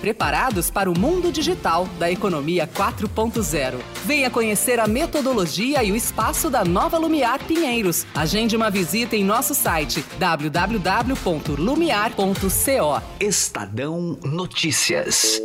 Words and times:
preparados 0.00 0.70
para 0.70 0.90
o 0.90 0.98
mundo 0.98 1.30
digital 1.30 1.86
da 1.98 2.10
economia 2.10 2.66
4.0. 2.66 3.74
Venha 4.04 4.30
conhecer 4.30 4.80
a 4.80 4.86
metodologia 4.86 5.84
e 5.84 5.92
o 5.92 5.96
espaço 5.96 6.48
da 6.48 6.64
nova 6.64 6.96
Lumiar 6.98 7.44
Pinheiros. 7.44 8.06
Agende 8.14 8.56
uma 8.56 8.70
visita 8.70 9.16
em 9.16 9.24
nosso 9.24 9.54
site 9.54 10.04
www.lumiar.co. 10.18 13.02
Estadão 13.20 14.18
Notícias. 14.24 15.40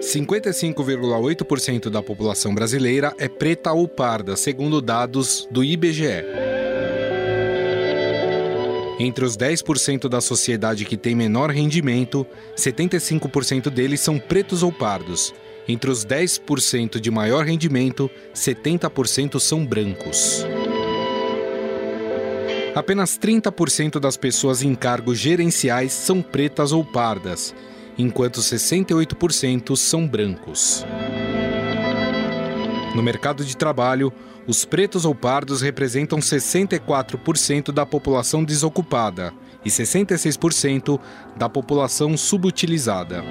Cinquenta 0.00 0.48
e 0.48 0.52
cinco 0.52 0.82
vírgula 0.82 1.18
oito 1.18 1.44
por 1.44 1.60
cento 1.60 1.90
da 1.90 2.02
população 2.02 2.54
brasileira 2.54 3.14
é 3.18 3.28
preta 3.28 3.72
ou 3.72 3.86
parda, 3.86 4.34
segundo 4.34 4.80
dados 4.80 5.46
do 5.50 5.62
IBGE. 5.62 6.24
Entre 9.02 9.24
os 9.24 9.34
10% 9.34 10.10
da 10.10 10.20
sociedade 10.20 10.84
que 10.84 10.94
tem 10.94 11.14
menor 11.14 11.50
rendimento, 11.50 12.26
75% 12.54 13.70
deles 13.70 13.98
são 13.98 14.18
pretos 14.18 14.62
ou 14.62 14.70
pardos. 14.70 15.32
Entre 15.66 15.90
os 15.90 16.04
10% 16.04 17.00
de 17.00 17.10
maior 17.10 17.46
rendimento, 17.46 18.10
70% 18.34 19.40
são 19.40 19.64
brancos. 19.64 20.44
Apenas 22.74 23.18
30% 23.18 23.98
das 23.98 24.18
pessoas 24.18 24.62
em 24.62 24.74
cargos 24.74 25.18
gerenciais 25.18 25.94
são 25.94 26.20
pretas 26.20 26.70
ou 26.70 26.84
pardas, 26.84 27.54
enquanto 27.96 28.40
68% 28.40 29.76
são 29.76 30.06
brancos. 30.06 30.84
No 32.94 33.02
mercado 33.02 33.44
de 33.44 33.56
trabalho, 33.56 34.12
os 34.46 34.64
pretos 34.64 35.04
ou 35.04 35.12
pardos 35.14 35.60
representam 35.62 36.18
64% 36.18 37.70
da 37.70 37.86
população 37.86 38.42
desocupada 38.42 39.32
e 39.64 39.68
66% 39.68 40.98
da 41.36 41.48
população 41.48 42.16
subutilizada. 42.16 43.22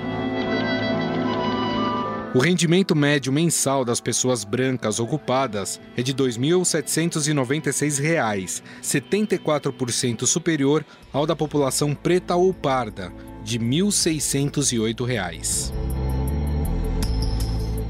O 2.33 2.39
rendimento 2.39 2.95
médio 2.95 3.33
mensal 3.33 3.83
das 3.83 3.99
pessoas 3.99 4.43
brancas 4.43 4.99
ocupadas 4.99 5.81
é 5.97 6.03
de 6.03 6.11
R$ 6.11 6.19
2.796, 6.19 8.61
74% 8.83 10.27
superior 10.27 10.85
ao 11.11 11.25
da 11.25 11.35
população 11.35 11.95
preta 11.95 12.35
ou 12.35 12.53
parda, 12.53 13.11
de 13.43 13.57
R$ 13.57 13.65
1.608. 13.65 15.73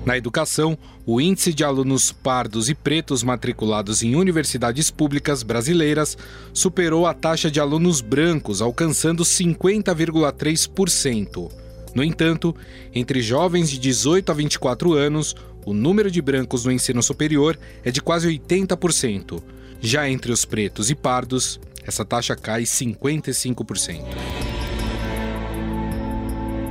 Na 0.10 0.18
educação, 0.18 0.76
o 1.06 1.22
índice 1.22 1.54
de 1.54 1.64
alunos 1.64 2.12
pardos 2.12 2.68
e 2.68 2.74
pretos 2.74 3.22
matriculados 3.22 4.02
em 4.02 4.16
universidades 4.16 4.90
públicas 4.90 5.44
brasileiras 5.44 6.18
superou 6.52 7.06
a 7.06 7.14
taxa 7.14 7.52
de 7.52 7.60
alunos 7.60 8.02
brancos, 8.02 8.60
alcançando 8.60 9.24
50,3%. 9.24 11.52
No 11.94 12.04
entanto, 12.04 12.56
entre 12.92 13.22
jovens 13.22 13.70
de 13.70 13.78
18 13.78 14.32
a 14.32 14.34
24 14.34 14.94
anos, 14.94 15.36
o 15.64 15.76
número 15.76 16.10
de 16.10 16.24
brancos 16.24 16.66
no 16.66 16.72
ensino 16.72 17.04
superior 17.04 17.56
é 17.84 17.92
de 17.92 18.02
quase 18.02 18.28
80%. 18.28 19.44
Já 19.80 20.10
entre 20.10 20.32
os 20.32 20.44
pretos 20.44 20.90
e 20.90 20.96
pardos, 20.96 21.60
essa 21.86 22.04
taxa 22.04 22.36
cai 22.36 22.64
55%. 22.64 24.49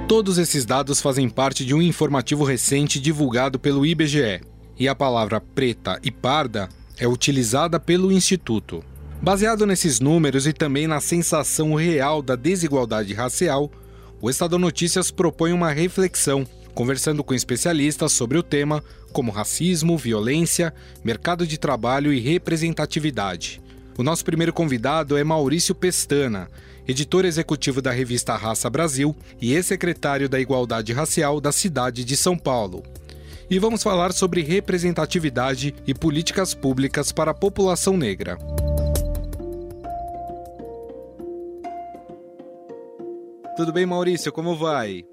Todos 0.09 0.39
esses 0.39 0.65
dados 0.65 1.03
fazem 1.03 1.29
parte 1.29 1.67
de 1.67 1.75
um 1.75 1.83
informativo 1.83 2.43
recente 2.43 2.99
divulgado 2.99 3.59
pelo 3.59 3.85
IBGE, 3.85 4.41
e 4.79 4.89
a 4.89 4.95
palavra 4.95 5.39
preta 5.39 6.01
e 6.03 6.11
parda 6.11 6.71
é 6.97 7.07
utilizada 7.07 7.79
pelo 7.79 8.11
Instituto. 8.11 8.83
Baseado 9.21 9.67
nesses 9.67 10.01
números 10.01 10.47
e 10.47 10.55
também 10.55 10.87
na 10.87 10.99
sensação 10.99 11.75
real 11.75 12.23
da 12.23 12.37
desigualdade 12.37 13.13
racial, 13.13 13.71
o 14.19 14.31
Estado 14.31 14.59
Notícias 14.59 15.11
propõe 15.11 15.53
uma 15.53 15.71
reflexão, 15.71 16.47
conversando 16.75 17.23
com 17.23 17.35
especialistas 17.35 18.11
sobre 18.11 18.39
o 18.39 18.43
tema, 18.43 18.83
como 19.13 19.31
racismo, 19.31 19.99
violência, 19.99 20.73
mercado 21.05 21.47
de 21.47 21.59
trabalho 21.59 22.15
e 22.15 22.19
representatividade. 22.19 23.61
O 23.99 24.03
nosso 24.03 24.25
primeiro 24.25 24.55
convidado 24.55 25.19
é 25.19 25.23
Maurício 25.23 25.75
Pestana, 25.75 26.49
editor 26.89 27.27
executivo 27.27 27.83
da 27.83 27.91
revista 27.91 28.35
Raça 28.35 28.71
Brasil 28.71 29.15
e 29.39 29.53
ex-secretário 29.53 30.27
da 30.27 30.41
Igualdade 30.41 30.95
Racial 30.95 31.39
da 31.39 31.53
cidade 31.53 32.03
de 32.03 32.17
São 32.17 32.37
Paulo. 32.37 32.83
E 33.51 33.59
vamos 33.59 33.83
falar 33.83 34.11
sobre 34.13 34.41
representatividade 34.41 35.75
e 35.87 35.93
políticas 35.93 36.55
públicas 36.55 37.13
para 37.13 37.33
a 37.33 37.35
população 37.35 37.95
negra. 37.95 38.39
Tudo 43.55 43.73
bem, 43.73 43.85
Maurício? 43.85 44.33
Como 44.33 44.57
vai? 44.57 45.05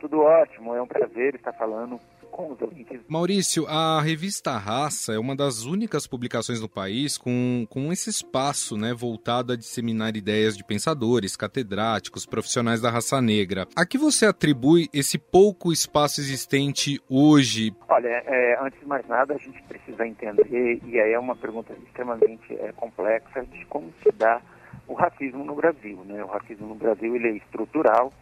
Tudo 0.00 0.18
ótimo, 0.20 0.74
é 0.74 0.82
um 0.82 0.86
prazer 0.86 1.34
estar 1.34 1.52
falando 1.54 1.98
com 2.32 2.50
os 2.50 2.60
ouvintes. 2.60 2.98
Maurício, 3.06 3.66
a 3.68 4.00
revista 4.00 4.56
Raça 4.56 5.12
é 5.12 5.18
uma 5.18 5.36
das 5.36 5.64
únicas 5.64 6.06
publicações 6.06 6.60
no 6.60 6.68
país 6.68 7.18
com, 7.18 7.66
com 7.68 7.92
esse 7.92 8.10
espaço 8.10 8.76
né, 8.76 8.92
voltado 8.92 9.52
a 9.52 9.56
disseminar 9.56 10.16
ideias 10.16 10.56
de 10.56 10.64
pensadores, 10.64 11.36
catedráticos, 11.36 12.26
profissionais 12.26 12.80
da 12.80 12.90
raça 12.90 13.20
negra. 13.20 13.68
A 13.76 13.86
que 13.86 13.98
você 13.98 14.26
atribui 14.26 14.88
esse 14.92 15.18
pouco 15.18 15.70
espaço 15.70 16.20
existente 16.20 17.00
hoje? 17.08 17.74
Olha, 17.88 18.08
é, 18.08 18.58
antes 18.60 18.80
de 18.80 18.86
mais 18.86 19.06
nada, 19.06 19.34
a 19.34 19.38
gente 19.38 19.62
precisa 19.64 20.06
entender, 20.06 20.80
e 20.84 20.98
aí 20.98 21.12
é 21.12 21.18
uma 21.18 21.36
pergunta 21.36 21.74
extremamente 21.86 22.54
é, 22.54 22.72
complexa, 22.72 23.44
de 23.44 23.64
como 23.66 23.92
se 24.02 24.10
dá 24.12 24.40
o 24.88 24.94
racismo 24.94 25.44
no 25.44 25.54
Brasil. 25.54 26.02
Né? 26.06 26.24
O 26.24 26.28
racismo 26.28 26.68
no 26.68 26.74
Brasil 26.74 27.14
ele 27.14 27.28
é 27.28 27.36
estrutural 27.36 28.12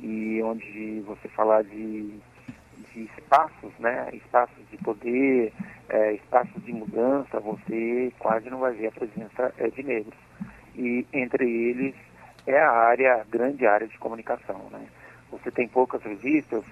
e 0.00 0.40
onde 0.42 1.00
você 1.06 1.28
falar 1.28 1.64
de 1.64 2.14
espaços, 3.04 3.72
né, 3.78 4.08
espaços 4.12 4.68
de 4.70 4.76
poder, 4.78 5.52
é, 5.88 6.14
espaços 6.14 6.62
de 6.64 6.72
mudança, 6.72 7.40
você 7.40 8.12
quase 8.18 8.48
não 8.50 8.58
vai 8.58 8.72
ver 8.72 8.88
a 8.88 8.92
presença 8.92 9.54
é, 9.58 9.68
de 9.68 9.82
negros. 9.82 10.18
E 10.74 11.06
entre 11.12 11.44
eles 11.44 11.94
é 12.46 12.58
a 12.58 12.70
área, 12.70 13.14
a 13.16 13.24
grande 13.24 13.66
área 13.66 13.86
de 13.86 13.98
comunicação. 13.98 14.68
Né? 14.70 14.86
Você 15.30 15.50
tem 15.50 15.68
poucas 15.68 16.02
revistas, 16.02 16.64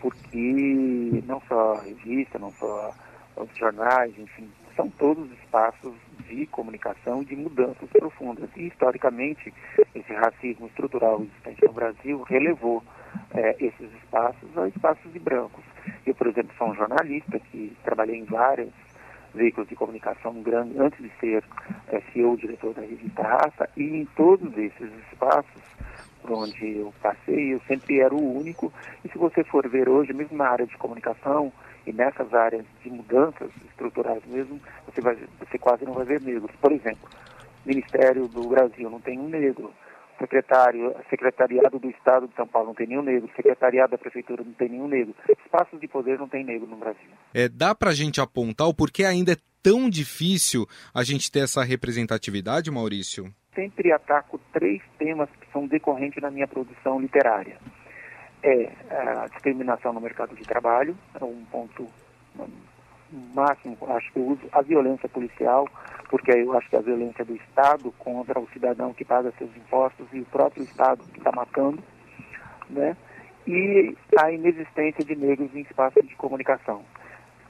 porque 0.00 1.22
não 1.26 1.40
só 1.48 1.74
revista, 1.74 2.38
não 2.38 2.50
só 2.52 2.92
os 3.36 3.56
jornais, 3.56 4.16
enfim, 4.18 4.50
são 4.76 4.88
todos 4.90 5.30
espaços 5.32 5.94
de 6.28 6.46
comunicação 6.46 7.22
e 7.22 7.26
de 7.26 7.36
mudanças 7.36 7.88
profundas. 7.90 8.48
E, 8.56 8.66
historicamente, 8.66 9.52
esse 9.94 10.12
racismo 10.12 10.66
estrutural 10.66 11.22
existente 11.22 11.64
no 11.64 11.72
Brasil 11.72 12.22
relevou 12.22 12.82
é, 13.34 13.56
esses 13.58 13.92
espaços 14.02 14.56
a 14.56 14.68
espaços 14.68 15.12
de 15.12 15.18
brancos. 15.18 15.64
Eu, 16.06 16.14
por 16.14 16.26
exemplo, 16.26 16.54
sou 16.56 16.68
um 16.68 16.74
jornalista 16.74 17.38
que 17.38 17.76
trabalhei 17.84 18.18
em 18.18 18.24
vários 18.24 18.70
veículos 19.34 19.68
de 19.68 19.74
comunicação 19.74 20.34
grande 20.42 20.78
antes 20.78 20.98
de 20.98 21.10
ser 21.18 21.42
é, 21.88 22.00
CEO, 22.12 22.36
diretor 22.36 22.74
da 22.74 22.82
revista 22.82 23.22
Raça, 23.22 23.68
e 23.76 23.82
em 23.82 24.04
todos 24.16 24.56
esses 24.56 24.90
espaços 25.10 25.62
por 26.22 26.32
onde 26.32 26.78
eu 26.78 26.94
passei, 27.02 27.52
eu 27.52 27.60
sempre 27.66 28.00
era 28.00 28.14
o 28.14 28.38
único. 28.38 28.72
E 29.04 29.08
se 29.08 29.18
você 29.18 29.42
for 29.42 29.68
ver 29.68 29.88
hoje, 29.88 30.12
mesmo 30.12 30.36
na 30.36 30.48
área 30.48 30.66
de 30.66 30.76
comunicação 30.76 31.52
e 31.84 31.92
nessas 31.92 32.32
áreas 32.32 32.64
de 32.82 32.90
mudanças 32.90 33.50
estruturais 33.68 34.24
mesmo, 34.26 34.60
você, 34.86 35.00
vai, 35.00 35.18
você 35.40 35.58
quase 35.58 35.84
não 35.84 35.94
vai 35.94 36.04
ver 36.04 36.22
negros. 36.22 36.50
Por 36.60 36.70
exemplo, 36.70 37.08
Ministério 37.66 38.28
do 38.28 38.48
Brasil 38.48 38.88
não 38.88 39.00
tem 39.00 39.18
um 39.18 39.28
negro 39.28 39.72
secretário, 40.22 40.94
secretariado 41.10 41.78
do 41.78 41.90
Estado 41.90 42.28
de 42.28 42.34
São 42.34 42.46
Paulo 42.46 42.68
não 42.68 42.74
tem 42.74 42.86
nenhum 42.86 43.02
negro, 43.02 43.28
secretariado 43.34 43.90
da 43.90 43.98
Prefeitura 43.98 44.44
não 44.44 44.52
tem 44.52 44.68
nenhum 44.68 44.86
negro, 44.86 45.14
espaços 45.28 45.80
de 45.80 45.88
poder 45.88 46.18
não 46.18 46.28
tem 46.28 46.44
negro 46.44 46.68
no 46.68 46.76
Brasil. 46.76 47.10
É, 47.34 47.48
dá 47.48 47.74
para 47.74 47.90
a 47.90 47.94
gente 47.94 48.20
apontar 48.20 48.68
o 48.68 48.74
porquê 48.74 49.04
ainda 49.04 49.32
é 49.32 49.36
tão 49.62 49.90
difícil 49.90 50.66
a 50.94 51.02
gente 51.02 51.30
ter 51.30 51.40
essa 51.40 51.62
representatividade, 51.64 52.70
Maurício? 52.70 53.32
Sempre 53.54 53.92
ataco 53.92 54.40
três 54.52 54.80
temas 54.98 55.28
que 55.40 55.50
são 55.52 55.66
decorrentes 55.66 56.22
na 56.22 56.30
minha 56.30 56.46
produção 56.46 57.00
literária. 57.00 57.58
É 58.42 58.70
a 58.90 59.26
discriminação 59.28 59.92
no 59.92 60.00
mercado 60.00 60.34
de 60.34 60.42
trabalho, 60.42 60.96
é 61.20 61.24
um 61.24 61.44
ponto 61.44 61.86
máximo, 63.34 63.76
acho 63.88 64.12
que 64.12 64.18
eu 64.18 64.26
uso 64.26 64.40
a 64.52 64.62
violência 64.62 65.08
policial, 65.08 65.68
porque 66.08 66.30
eu 66.30 66.56
acho 66.56 66.68
que 66.68 66.76
a 66.76 66.80
violência 66.80 67.24
do 67.24 67.34
Estado 67.34 67.92
contra 67.98 68.38
o 68.38 68.48
cidadão 68.52 68.92
que 68.92 69.04
paga 69.04 69.32
seus 69.38 69.54
impostos 69.56 70.06
e 70.12 70.20
o 70.20 70.26
próprio 70.26 70.62
Estado 70.64 71.02
que 71.12 71.18
está 71.18 71.32
matando, 71.32 71.82
né? 72.70 72.96
E 73.46 73.96
a 74.18 74.30
inexistência 74.30 75.04
de 75.04 75.16
negros 75.16 75.54
em 75.54 75.60
espaços 75.60 76.06
de 76.06 76.14
comunicação. 76.16 76.82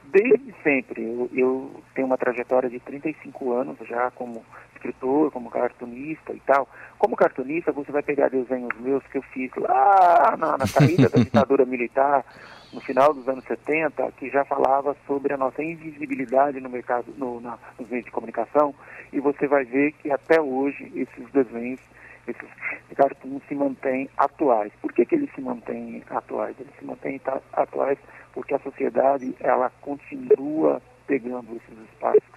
Desde 0.05 0.53
sempre. 0.63 1.03
Eu, 1.03 1.29
eu, 1.33 1.81
tenho 1.95 2.07
uma 2.07 2.17
trajetória 2.17 2.69
de 2.69 2.79
35 2.79 3.51
anos 3.53 3.77
já 3.87 4.11
como 4.11 4.43
escritor, 4.75 5.31
como 5.31 5.49
cartunista 5.49 6.33
e 6.33 6.39
tal. 6.41 6.67
Como 6.97 7.15
cartunista, 7.15 7.71
você 7.71 7.91
vai 7.91 8.03
pegar 8.03 8.29
desenhos 8.29 8.75
meus 8.79 9.03
que 9.07 9.17
eu 9.17 9.21
fiz 9.21 9.51
lá 9.55 10.35
na, 10.37 10.57
na 10.57 10.67
saída 10.67 11.09
da 11.09 11.17
ditadura 11.23 11.65
militar, 11.65 12.25
no 12.73 12.81
final 12.81 13.13
dos 13.13 13.27
anos 13.29 13.43
70, 13.45 14.11
que 14.13 14.29
já 14.29 14.43
falava 14.45 14.95
sobre 15.05 15.33
a 15.33 15.37
nossa 15.37 15.63
invisibilidade 15.63 16.59
no 16.59 16.69
mercado, 16.69 17.13
no, 17.17 17.39
na, 17.39 17.57
nos 17.79 17.89
meios 17.89 18.05
de 18.05 18.11
comunicação, 18.11 18.73
e 19.11 19.19
você 19.19 19.47
vai 19.47 19.63
ver 19.63 19.91
que 19.93 20.11
até 20.11 20.41
hoje 20.41 20.91
esses 20.95 21.31
desenhos 21.31 21.79
esses 22.27 22.49
cartoons 22.95 23.43
se 23.47 23.55
mantêm 23.55 24.09
atuais. 24.17 24.71
Por 24.81 24.93
que, 24.93 25.05
que 25.05 25.15
eles 25.15 25.29
se 25.33 25.41
mantêm 25.41 26.03
atuais? 26.09 26.55
Eles 26.59 26.73
se 26.79 26.85
mantêm 26.85 27.19
atuais 27.51 27.99
porque 28.33 28.53
a 28.53 28.59
sociedade 28.59 29.35
ela 29.39 29.69
continua 29.81 30.81
pegando 31.05 31.55
esses 31.55 31.77
espaços 31.91 32.32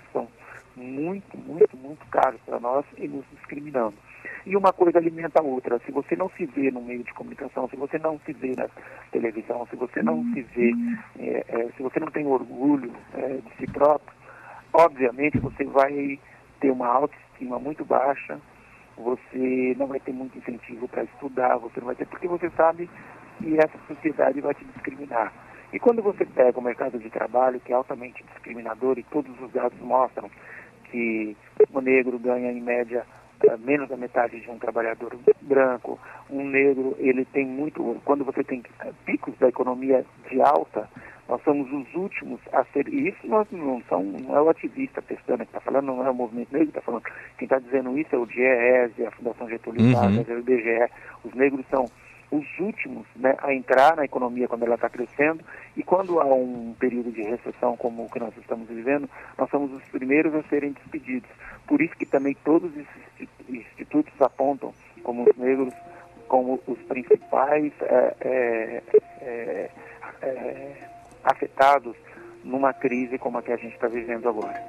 muito, 0.77 1.37
muito, 1.39 1.77
muito 1.77 2.07
caros 2.07 2.41
para 2.45 2.61
nós 2.61 2.85
e 2.97 3.09
nos 3.09 3.25
discriminando. 3.33 3.95
E 4.45 4.57
uma 4.57 4.73
coisa 4.73 4.99
alimenta 4.99 5.41
a 5.41 5.45
outra. 5.45 5.81
Se 5.81 5.91
você 5.91 6.15
não 6.15 6.31
se 6.31 6.47
vê 6.47 6.71
no 6.71 6.81
meio 6.81 7.03
de 7.03 7.13
comunicação, 7.15 7.69
se 7.69 7.77
você 7.77 7.99
não 7.99 8.19
se 8.21 8.33
vê 8.33 8.53
na 8.57 8.69
televisão, 9.11 9.67
se 9.69 9.77
você 9.77 10.03
não 10.03 10.23
se 10.33 10.43
vê, 10.43 10.73
é, 11.19 11.45
é, 11.49 11.69
se 11.77 11.83
você 11.83 11.99
não 11.99 12.09
tem 12.09 12.27
orgulho 12.27 12.93
é, 13.15 13.39
de 13.39 13.57
si 13.57 13.73
próprio, 13.73 14.15
obviamente 14.73 15.39
você 15.39 15.65
vai 15.65 16.19
ter 16.61 16.71
uma 16.71 16.89
autoestima 16.89 17.59
muito 17.59 17.85
baixa, 17.85 18.39
você 18.97 19.75
não 19.79 19.87
vai 19.87 20.01
ter 20.01 20.13
muito 20.13 20.39
incentivo 20.39 20.89
para 20.89 21.05
estudar, 21.05 21.59
você 21.59 21.81
não 21.81 21.87
vai 21.87 21.97
ter, 21.97 22.07
porque 22.07 22.29
você 22.29 22.49
sabe 22.51 22.89
que 23.39 23.59
essa 23.59 23.79
sociedade 23.89 24.41
vai 24.41 24.55
te 24.55 24.65
discriminar. 24.65 25.33
E 25.73 25.79
quando 25.79 26.03
você 26.03 26.25
pega 26.25 26.59
o 26.59 26.63
mercado 26.63 26.99
de 26.99 27.11
trabalho, 27.11 27.61
que 27.61 27.73
é 27.73 27.77
altamente 27.77 28.25
discriminador, 28.33 28.99
e 28.99 29.03
todos 29.03 29.39
os 29.41 29.51
dados 29.53 29.79
mostram 29.81 30.31
que 30.91 31.37
o 31.73 31.81
negro 31.81 32.19
ganha 32.19 32.51
em 32.51 32.61
média 32.61 33.05
eh, 33.45 33.57
menos 33.59 33.89
da 33.89 33.97
metade 33.97 34.41
de 34.41 34.51
um 34.51 34.59
trabalhador 34.59 35.17
branco, 35.43 35.99
um 36.31 36.45
negro 36.45 36.97
ele 36.99 37.25
tem 37.27 37.47
muito, 37.47 38.01
quando 38.05 38.25
você 38.25 38.43
tem 38.43 38.63
picos 39.05 39.37
da 39.39 39.49
economia 39.49 40.05
de 40.31 40.41
alta, 40.41 40.89
nós 41.29 41.43
somos 41.43 41.71
os 41.73 41.95
últimos 41.95 42.41
a 42.53 42.65
ser. 42.67 42.89
E 42.89 43.09
isso 43.09 43.27
nós 43.27 43.47
não, 43.51 43.83
são, 43.89 44.03
não 44.05 44.37
é 44.37 44.41
o 44.41 44.49
ativista 44.49 45.03
testando 45.03 45.39
que 45.39 45.51
está 45.51 45.61
falando, 45.61 45.87
não 45.87 46.07
é 46.07 46.11
o 46.11 46.15
movimento 46.15 46.53
negro 46.53 46.69
que 46.69 46.79
está 46.79 46.83
falando. 46.83 47.03
Quem 47.37 47.47
está 47.47 47.59
dizendo 47.59 47.99
isso 47.99 48.15
é 48.15 48.19
o 48.19 48.27
DIEESE, 48.27 49.07
a 49.07 49.11
Fundação 49.11 49.49
Getúlio 49.49 49.93
Vargas, 49.93 50.27
uhum. 50.29 50.35
é 50.35 50.37
o 50.37 50.39
IBGE. 50.39 50.93
Os 51.25 51.35
negros 51.35 51.67
são 51.69 51.87
os 52.31 52.45
últimos 52.59 53.07
né, 53.17 53.37
a 53.39 53.53
entrar 53.55 53.97
na 53.97 54.05
economia 54.05 54.49
quando 54.49 54.65
ela 54.65 54.75
está 54.75 54.89
crescendo 54.89 55.45
e 55.77 55.83
quando 55.83 56.21
há 56.21 56.25
um 56.25 56.75
período 56.79 57.13
de 57.13 57.23
recessão 57.23 57.77
como 57.77 58.05
o 58.05 58.11
que 58.11 58.19
nós 58.19 58.37
estamos 58.37 58.69
vivendo, 58.69 59.09
nós 59.39 59.49
somos 59.51 59.73
os 59.73 59.83
primeiros 59.85 60.35
a 60.35 60.43
serem 60.45 60.73
despedidos. 60.73 61.31
Por 61.67 61.81
isso 61.81 61.95
que 61.97 62.07
também 62.07 62.37
todos 62.45 62.71
esses 62.77 63.49
institutos 63.49 64.13
apontam 64.21 64.73
como 65.03 65.29
os 65.29 65.37
negros 65.37 65.73
como 66.29 66.61
os 66.67 66.79
principais 66.83 67.73
é, 67.83 68.17
é, 68.21 68.83
é, 69.21 69.71
é 70.23 70.73
afetados 71.23 71.97
numa 72.43 72.73
crise 72.73 73.19
como 73.19 73.39
a 73.39 73.43
que 73.43 73.53
a 73.53 73.57
gente 73.57 73.75
está 73.75 73.89
vivendo 73.89 74.29
agora. 74.29 74.63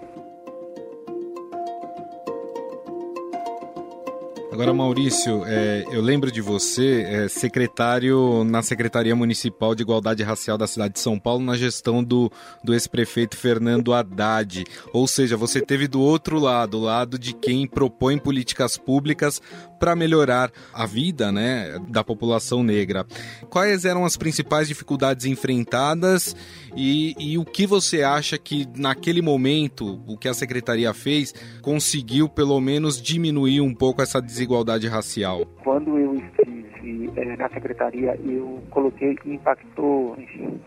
Agora, 4.58 4.74
Maurício, 4.74 5.44
é, 5.46 5.86
eu 5.92 6.02
lembro 6.02 6.32
de 6.32 6.42
você, 6.42 7.04
é, 7.08 7.28
secretário 7.28 8.44
na 8.44 8.64
Secretaria 8.64 9.16
Municipal 9.16 9.76
de 9.76 9.84
Igualdade 9.84 10.24
Racial 10.24 10.58
da 10.58 10.66
cidade 10.66 10.96
de 10.96 11.00
São 11.00 11.20
Paulo, 11.20 11.46
na 11.46 11.56
gestão 11.56 12.04
do, 12.04 12.32
do 12.64 12.74
ex-prefeito 12.74 13.38
Fernando 13.38 13.94
Haddad. 13.94 14.64
Ou 14.92 15.08
seja, 15.08 15.38
você 15.38 15.62
teve 15.62 15.88
do 15.88 16.02
outro 16.02 16.40
lado, 16.40 16.80
o 16.80 16.82
lado 16.82 17.20
de 17.20 17.36
quem 17.36 17.68
propõe 17.68 18.18
políticas 18.18 18.78
públicas 18.78 19.40
para 19.80 19.96
melhorar 19.96 20.52
a 20.74 20.88
vida 20.88 21.32
né, 21.32 21.78
da 21.88 22.04
população 22.04 22.64
negra. 22.64 23.06
Quais 23.52 23.86
eram 23.86 24.06
as 24.06 24.18
principais 24.18 24.68
dificuldades 24.68 25.28
enfrentadas 25.28 26.36
e, 26.76 27.14
e 27.20 27.38
o 27.38 27.46
que 27.46 27.68
você 27.68 28.02
acha 28.02 28.40
que, 28.40 28.68
naquele 28.76 29.22
momento, 29.22 30.02
o 30.08 30.18
que 30.18 30.28
a 30.28 30.34
secretaria 30.34 30.92
fez 30.96 31.32
conseguiu, 31.62 32.28
pelo 32.28 32.60
menos, 32.60 33.00
diminuir 33.00 33.62
um 33.62 33.72
pouco 33.72 34.02
essa 34.02 34.20
desigualdade? 34.20 34.47
Desigualdade 34.48 34.88
racial? 34.88 35.46
Quando 35.64 35.98
eu 35.98 36.16
estive 36.16 37.12
é, 37.18 37.36
na 37.36 37.50
secretaria, 37.50 38.18
eu 38.24 38.64
coloquei 38.70 39.16
que 39.16 39.34
impactou, 39.34 40.16
enfim, 40.18 40.60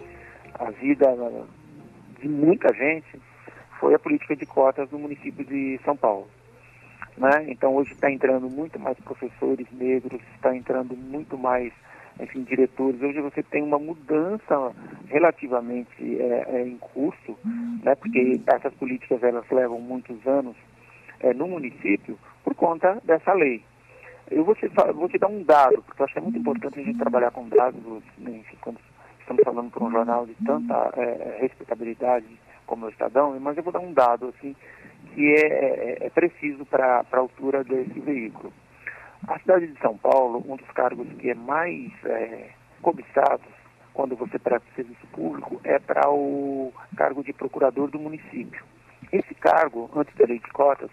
a 0.55 0.71
vida 0.71 1.07
de 2.21 2.29
muita 2.29 2.73
gente, 2.75 3.19
foi 3.81 3.95
a 3.95 3.99
política 3.99 4.37
de 4.37 4.45
cotas 4.45 4.91
no 4.91 4.99
município 4.99 5.45
de 5.45 5.81
São 5.83 5.97
Paulo. 5.97 6.29
Né? 7.17 7.47
Então 7.49 7.75
hoje 7.75 7.93
está 7.93 8.11
entrando 8.11 8.51
muito 8.51 8.79
mais 8.79 8.99
professores 9.01 9.67
negros, 9.73 10.21
está 10.35 10.55
entrando 10.55 10.95
muito 10.95 11.39
mais 11.39 11.73
enfim, 12.21 12.43
diretores. 12.43 13.01
Hoje 13.01 13.21
você 13.21 13.43
tem 13.43 13.63
uma 13.63 13.79
mudança 13.79 14.73
relativamente 15.09 16.21
é, 16.21 16.45
é, 16.49 16.67
em 16.67 16.77
curso, 16.77 17.35
né? 17.83 17.95
porque 17.95 18.41
essas 18.47 18.75
políticas 18.75 19.23
elas 19.23 19.49
levam 19.51 19.81
muitos 19.81 20.27
anos 20.27 20.55
é, 21.21 21.33
no 21.33 21.49
município 21.49 22.19
por 22.45 22.55
conta 22.55 23.01
dessa 23.05 23.33
lei. 23.33 23.63
Eu 24.31 24.45
vou 24.45 24.55
te, 24.55 24.69
vou 24.69 25.09
te 25.09 25.19
dar 25.19 25.27
um 25.27 25.43
dado, 25.43 25.83
porque 25.83 26.01
eu 26.01 26.05
acho 26.05 26.13
que 26.13 26.19
é 26.21 26.23
muito 26.23 26.39
importante 26.39 26.79
a 26.79 26.83
gente 26.83 26.99
trabalhar 26.99 27.33
com 27.33 27.49
dados, 27.49 27.83
né, 28.19 28.31
enfim, 28.31 28.57
quando 28.61 28.79
estamos 29.19 29.43
falando 29.43 29.71
para 29.71 29.85
um 29.85 29.91
jornal 29.91 30.27
de 30.27 30.35
tanta 30.47 30.93
é, 30.97 31.03
é, 31.03 31.39
respeitabilidade 31.41 32.27
como 32.65 32.87
o 32.87 32.89
Estadão, 32.89 33.39
mas 33.41 33.57
eu 33.57 33.63
vou 33.65 33.73
dar 33.73 33.81
um 33.81 33.93
dado 33.93 34.29
assim, 34.29 34.55
que 35.13 35.35
é, 35.35 35.47
é, 35.47 36.07
é 36.07 36.11
preciso 36.11 36.65
para 36.65 37.05
a 37.11 37.17
altura 37.17 37.65
desse 37.65 37.99
veículo. 37.99 38.53
A 39.27 39.39
cidade 39.41 39.67
de 39.67 39.79
São 39.81 39.97
Paulo, 39.99 40.45
um 40.49 40.57
dos 40.57 40.71
cargos 40.71 41.09
que 41.19 41.31
é 41.31 41.35
mais 41.35 41.93
é, 42.05 42.51
cobiçados 42.81 43.47
quando 43.93 44.15
você 44.15 44.39
presta 44.39 44.67
serviço 44.77 45.07
público 45.09 45.61
é 45.65 45.79
para 45.79 46.09
o 46.09 46.73
cargo 46.97 47.25
de 47.25 47.33
procurador 47.33 47.91
do 47.91 47.99
município. 47.99 48.65
Esse 49.13 49.35
cargo, 49.35 49.91
antes 49.95 50.15
da 50.15 50.27
lei 50.27 50.39
de 50.39 50.51
cotas, 50.53 50.91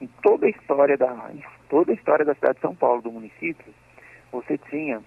em 0.00 0.06
toda 0.22 0.46
a 0.46 0.50
história 0.50 0.96
da 0.96 1.30
toda 1.68 1.92
a 1.92 1.94
história 1.94 2.24
da 2.24 2.34
cidade 2.34 2.54
de 2.54 2.60
São 2.60 2.74
Paulo, 2.74 3.02
do 3.02 3.12
município, 3.12 3.74
você 4.32 4.58
tinha 4.58 5.02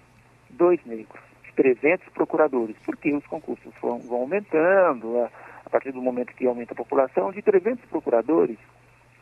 dois 0.50 0.84
negros, 0.84 1.20
300 1.56 2.08
procuradores, 2.10 2.76
porque 2.84 3.12
os 3.12 3.26
concursos 3.26 3.72
vão, 3.80 3.98
vão 4.00 4.20
aumentando, 4.20 5.18
a, 5.20 5.30
a, 5.66 5.70
partir 5.70 5.92
do 5.92 6.00
momento 6.00 6.34
que 6.34 6.46
aumenta 6.46 6.72
a 6.72 6.76
população, 6.76 7.32
de 7.32 7.42
300 7.42 7.84
procuradores, 7.86 8.58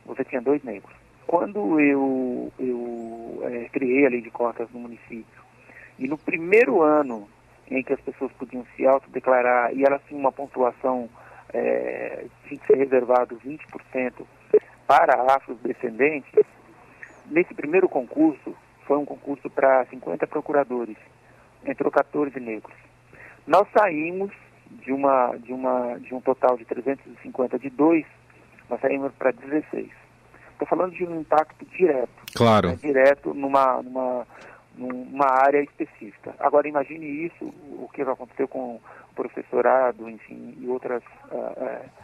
você 0.04 0.25
tinha 0.25 0.40
dois 0.40 0.62
negros. 0.62 0.95
Quando 1.26 1.80
eu, 1.80 2.52
eu 2.59 3.40
é, 3.45 3.68
criei 3.68 4.06
a 4.06 4.11
lei 4.11 4.21
de 4.21 4.30
cotas 4.30 4.68
no 4.71 4.80
município, 4.80 5.40
e 5.99 6.09
no 6.09 6.18
primeiro 6.18 6.83
ano 6.83 7.28
em 7.71 7.83
que 7.83 7.92
as 7.92 8.00
pessoas 8.00 8.33
podiam 8.33 8.66
se 8.75 8.87
autodeclarar 8.87 9.73
e 9.73 9.85
elas 9.85 10.02
tinham 10.09 10.21
uma 10.21 10.33
pontuação, 10.33 11.09
é, 11.52 12.25
tinha 12.47 12.59
que 12.59 12.66
ser 12.66 12.76
reservado 12.76 13.38
20% 13.45 14.26
para 14.90 15.37
afrodescendentes, 15.37 16.44
nesse 17.26 17.54
primeiro 17.54 17.88
concurso, 17.88 18.56
foi 18.88 18.99
um 18.99 19.04
concurso 19.04 19.49
para 19.49 19.87
50 19.87 20.26
procuradores, 20.26 20.97
entrou 21.64 21.92
14 21.92 22.40
negros. 22.40 22.75
Nós 23.47 23.68
saímos 23.73 24.32
de, 24.68 24.92
uma, 24.92 25.37
de, 25.37 25.52
uma, 25.52 25.97
de 26.00 26.12
um 26.12 26.20
total 26.20 26.56
de 26.56 26.64
350 26.64 27.56
de 27.61 27.70
dois, 27.70 28.04
nós 28.68 28.80
saímos 28.80 29.12
para 29.12 29.30
16. 29.30 29.88
Estou 30.54 30.66
falando 30.66 30.92
de 30.92 31.04
um 31.04 31.20
impacto 31.20 31.64
direto. 31.66 32.11
Claro. 32.35 32.70
Né, 32.70 32.78
direto 32.82 33.32
numa, 33.32 33.80
numa, 33.80 34.26
numa 34.75 35.26
área 35.26 35.62
específica. 35.62 36.35
Agora 36.40 36.66
imagine 36.66 37.06
isso, 37.06 37.44
o 37.44 37.88
que 37.94 38.02
aconteceu 38.02 38.49
com 38.49 38.75
o 38.75 39.14
professorado, 39.14 40.11
enfim, 40.11 40.56
e 40.61 40.66
outras... 40.66 41.04
Uh, 41.30 41.37
uh, 41.37 42.00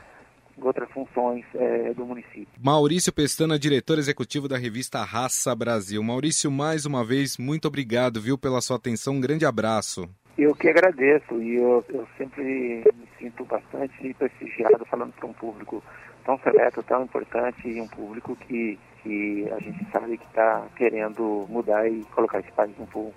outras 0.60 0.90
funções 0.90 1.44
é, 1.54 1.92
do 1.94 2.04
município. 2.04 2.48
Maurício 2.62 3.12
Pestana, 3.12 3.58
diretor 3.58 3.98
executivo 3.98 4.48
da 4.48 4.56
revista 4.56 5.02
Raça 5.04 5.54
Brasil. 5.54 6.02
Maurício, 6.02 6.50
mais 6.50 6.86
uma 6.86 7.04
vez, 7.04 7.36
muito 7.36 7.68
obrigado, 7.68 8.20
viu, 8.20 8.38
pela 8.38 8.60
sua 8.60 8.76
atenção. 8.76 9.14
Um 9.14 9.20
grande 9.20 9.44
abraço. 9.44 10.08
Eu 10.36 10.54
que 10.54 10.68
agradeço 10.68 11.40
e 11.40 11.56
eu, 11.56 11.84
eu 11.88 12.06
sempre 12.18 12.84
me 12.94 13.08
sinto 13.18 13.44
bastante 13.44 14.14
prestigiado 14.14 14.84
falando 14.84 15.12
para 15.12 15.26
um 15.26 15.32
público 15.32 15.82
tão 16.26 16.38
seleto, 16.40 16.82
tão 16.82 17.04
importante 17.04 17.66
e 17.66 17.80
um 17.80 17.88
público 17.88 18.36
que, 18.36 18.78
que 19.02 19.48
a 19.50 19.60
gente 19.60 19.90
sabe 19.90 20.18
que 20.18 20.26
está 20.26 20.66
querendo 20.76 21.46
mudar 21.48 21.88
e 21.88 22.02
colocar 22.14 22.40
esse 22.40 22.52
país 22.52 22.72
num, 22.76 23.12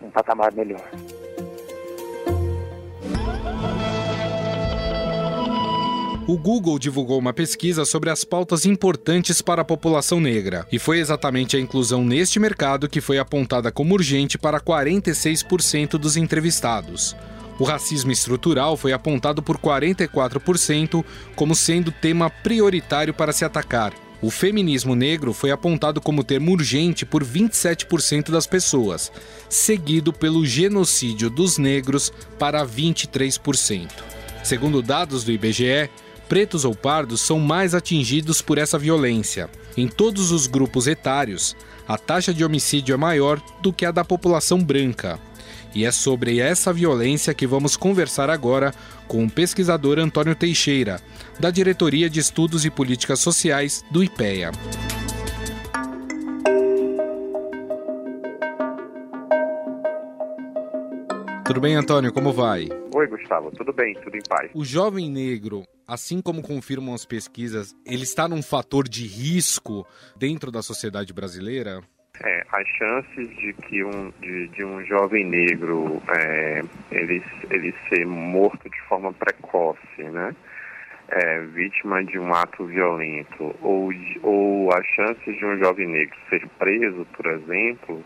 num 0.00 0.10
patamar 0.10 0.52
melhor. 0.54 0.80
O 6.26 6.36
Google 6.36 6.78
divulgou 6.78 7.18
uma 7.18 7.32
pesquisa 7.32 7.84
sobre 7.84 8.08
as 8.08 8.22
pautas 8.22 8.64
importantes 8.64 9.42
para 9.42 9.62
a 9.62 9.64
população 9.64 10.20
negra, 10.20 10.66
e 10.70 10.78
foi 10.78 11.00
exatamente 11.00 11.56
a 11.56 11.60
inclusão 11.60 12.04
neste 12.04 12.38
mercado 12.38 12.88
que 12.88 13.00
foi 13.00 13.18
apontada 13.18 13.72
como 13.72 13.94
urgente 13.94 14.38
para 14.38 14.60
46% 14.60 15.98
dos 15.98 16.16
entrevistados. 16.16 17.16
O 17.58 17.64
racismo 17.64 18.12
estrutural 18.12 18.76
foi 18.76 18.92
apontado 18.92 19.42
por 19.42 19.58
44% 19.58 21.04
como 21.34 21.54
sendo 21.54 21.90
tema 21.90 22.30
prioritário 22.30 23.12
para 23.12 23.32
se 23.32 23.44
atacar. 23.44 23.92
O 24.22 24.30
feminismo 24.30 24.94
negro 24.94 25.32
foi 25.32 25.50
apontado 25.50 26.00
como 26.00 26.22
termo 26.22 26.52
urgente 26.52 27.04
por 27.04 27.24
27% 27.24 28.30
das 28.30 28.46
pessoas, 28.46 29.10
seguido 29.48 30.12
pelo 30.12 30.46
genocídio 30.46 31.28
dos 31.28 31.58
negros 31.58 32.12
para 32.38 32.64
23%. 32.64 33.90
Segundo 34.44 34.80
dados 34.80 35.24
do 35.24 35.32
IBGE, 35.32 35.90
pretos 36.32 36.64
ou 36.64 36.74
pardos 36.74 37.20
são 37.20 37.38
mais 37.38 37.74
atingidos 37.74 38.40
por 38.40 38.56
essa 38.56 38.78
violência. 38.78 39.50
Em 39.76 39.86
todos 39.86 40.32
os 40.32 40.46
grupos 40.46 40.86
etários, 40.86 41.54
a 41.86 41.98
taxa 41.98 42.32
de 42.32 42.42
homicídio 42.42 42.94
é 42.94 42.96
maior 42.96 43.38
do 43.60 43.70
que 43.70 43.84
a 43.84 43.90
da 43.90 44.02
população 44.02 44.58
branca. 44.64 45.20
E 45.74 45.84
é 45.84 45.92
sobre 45.92 46.40
essa 46.40 46.72
violência 46.72 47.34
que 47.34 47.46
vamos 47.46 47.76
conversar 47.76 48.30
agora 48.30 48.72
com 49.06 49.22
o 49.22 49.30
pesquisador 49.30 49.98
Antônio 49.98 50.34
Teixeira, 50.34 51.02
da 51.38 51.50
Diretoria 51.50 52.08
de 52.08 52.20
Estudos 52.20 52.64
e 52.64 52.70
Políticas 52.70 53.20
Sociais 53.20 53.84
do 53.90 54.02
IPEA. 54.02 54.52
Tudo 61.44 61.60
bem, 61.60 61.74
Antônio? 61.74 62.10
Como 62.10 62.32
vai? 62.32 62.70
Oi, 62.94 63.06
Gustavo. 63.06 63.50
Tudo 63.50 63.74
bem, 63.74 63.94
tudo 64.02 64.16
em 64.16 64.22
paz. 64.26 64.50
O 64.54 64.64
jovem 64.64 65.10
negro, 65.10 65.64
assim 65.92 66.22
como 66.22 66.40
confirmam 66.40 66.94
as 66.94 67.04
pesquisas, 67.04 67.76
ele 67.84 68.04
está 68.04 68.26
num 68.26 68.42
fator 68.42 68.88
de 68.88 69.06
risco 69.06 69.86
dentro 70.16 70.50
da 70.50 70.62
sociedade 70.62 71.12
brasileira? 71.12 71.82
É, 72.24 72.44
as 72.50 72.66
chances 72.78 73.28
de 73.36 73.52
que 73.52 73.84
um, 73.84 74.10
de, 74.20 74.48
de 74.48 74.64
um 74.64 74.82
jovem 74.86 75.26
negro 75.28 76.02
é, 76.08 76.62
ele, 76.90 77.22
ele 77.50 77.74
ser 77.88 78.06
morto 78.06 78.70
de 78.70 78.80
forma 78.88 79.12
precoce, 79.12 80.02
né? 80.02 80.34
É, 81.08 81.40
vítima 81.40 82.02
de 82.02 82.18
um 82.18 82.32
ato 82.32 82.64
violento, 82.64 83.54
ou, 83.60 83.90
ou 84.22 84.72
as 84.72 84.86
chances 84.86 85.36
de 85.36 85.44
um 85.44 85.58
jovem 85.58 85.88
negro 85.88 86.16
ser 86.30 86.48
preso, 86.58 87.06
por 87.14 87.26
exemplo, 87.26 88.02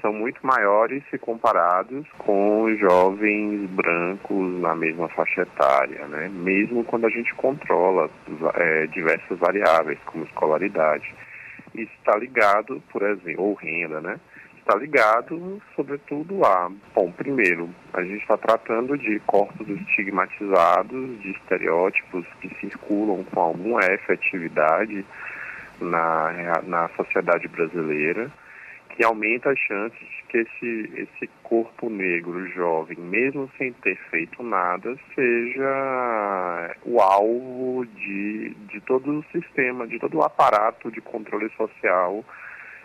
são 0.00 0.12
muito 0.12 0.44
maiores 0.46 1.02
se 1.10 1.18
comparados 1.18 2.06
com 2.18 2.74
jovens 2.76 3.68
brancos 3.70 4.60
na 4.60 4.74
mesma 4.74 5.08
faixa 5.08 5.42
etária, 5.42 6.06
né? 6.06 6.28
mesmo 6.28 6.84
quando 6.84 7.06
a 7.06 7.10
gente 7.10 7.34
controla 7.34 8.10
é, 8.54 8.86
diversas 8.86 9.38
variáveis, 9.38 9.98
como 10.06 10.24
escolaridade. 10.24 11.14
Isso 11.74 11.92
está 11.98 12.16
ligado, 12.16 12.82
por 12.90 13.02
exemplo, 13.02 13.42
ou 13.42 13.54
renda, 13.54 14.00
né? 14.00 14.18
Está 14.58 14.76
ligado, 14.76 15.62
sobretudo, 15.74 16.44
a. 16.44 16.70
Bom, 16.94 17.10
primeiro, 17.12 17.70
a 17.94 18.02
gente 18.02 18.20
está 18.20 18.36
tratando 18.36 18.98
de 18.98 19.18
corpos 19.20 19.66
estigmatizados, 19.66 21.22
de 21.22 21.30
estereótipos 21.30 22.26
que 22.40 22.54
circulam 22.60 23.24
com 23.24 23.40
alguma 23.40 23.80
efetividade 23.80 25.06
na, 25.80 26.62
na 26.66 26.88
sociedade 26.96 27.48
brasileira, 27.48 28.30
que 28.98 29.04
aumenta 29.04 29.50
as 29.50 29.58
chances 29.60 30.00
de 30.00 30.22
que 30.28 30.38
esse, 30.38 30.92
esse 30.96 31.30
corpo 31.44 31.88
negro 31.88 32.48
jovem, 32.48 32.98
mesmo 32.98 33.48
sem 33.56 33.72
ter 33.74 33.96
feito 34.10 34.42
nada, 34.42 34.98
seja 35.14 36.74
o 36.84 37.00
alvo 37.00 37.86
de, 37.86 38.50
de 38.68 38.80
todo 38.80 39.20
o 39.20 39.24
sistema, 39.30 39.86
de 39.86 40.00
todo 40.00 40.18
o 40.18 40.24
aparato 40.24 40.90
de 40.90 41.00
controle 41.00 41.48
social 41.50 42.24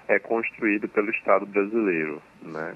é 0.07 0.19
construído 0.19 0.87
pelo 0.87 1.09
Estado 1.09 1.47
brasileiro, 1.47 2.21
né? 2.43 2.75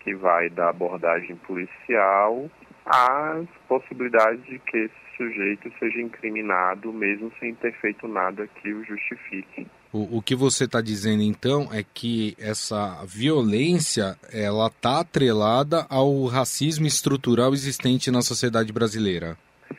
que 0.00 0.14
vai 0.14 0.50
da 0.50 0.68
abordagem 0.68 1.36
policial 1.36 2.50
às 2.84 3.48
possibilidades 3.68 4.44
de 4.44 4.58
que 4.58 4.76
esse 4.76 5.16
sujeito 5.16 5.72
seja 5.78 5.98
incriminado 5.98 6.92
mesmo 6.92 7.32
sem 7.40 7.54
ter 7.54 7.72
feito 7.80 8.06
nada 8.06 8.46
que 8.46 8.70
o 8.70 8.84
justifique. 8.84 9.66
O, 9.92 10.18
o 10.18 10.22
que 10.22 10.36
você 10.36 10.64
está 10.64 10.80
dizendo 10.80 11.22
então 11.22 11.68
é 11.72 11.82
que 11.82 12.36
essa 12.38 13.04
violência 13.04 14.16
ela 14.32 14.68
está 14.68 15.00
atrelada 15.00 15.84
ao 15.90 16.26
racismo 16.26 16.86
estrutural 16.86 17.52
existente 17.52 18.10
na 18.10 18.22
sociedade 18.22 18.72
brasileira. 18.72 19.36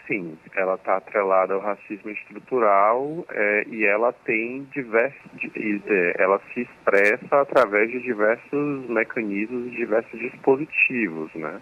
Sim, 0.07 0.37
ela 0.53 0.75
está 0.75 0.97
atrelada 0.97 1.53
ao 1.53 1.61
racismo 1.61 2.11
estrutural 2.11 3.25
é, 3.29 3.65
e 3.69 3.85
ela 3.85 4.11
tem 4.11 4.67
diversos, 4.73 5.31
é, 5.55 6.15
ela 6.21 6.41
se 6.53 6.61
expressa 6.61 7.41
através 7.41 7.89
de 7.89 8.01
diversos 8.01 8.89
mecanismos, 8.89 9.71
diversos 9.71 10.19
dispositivos, 10.19 11.33
né? 11.35 11.61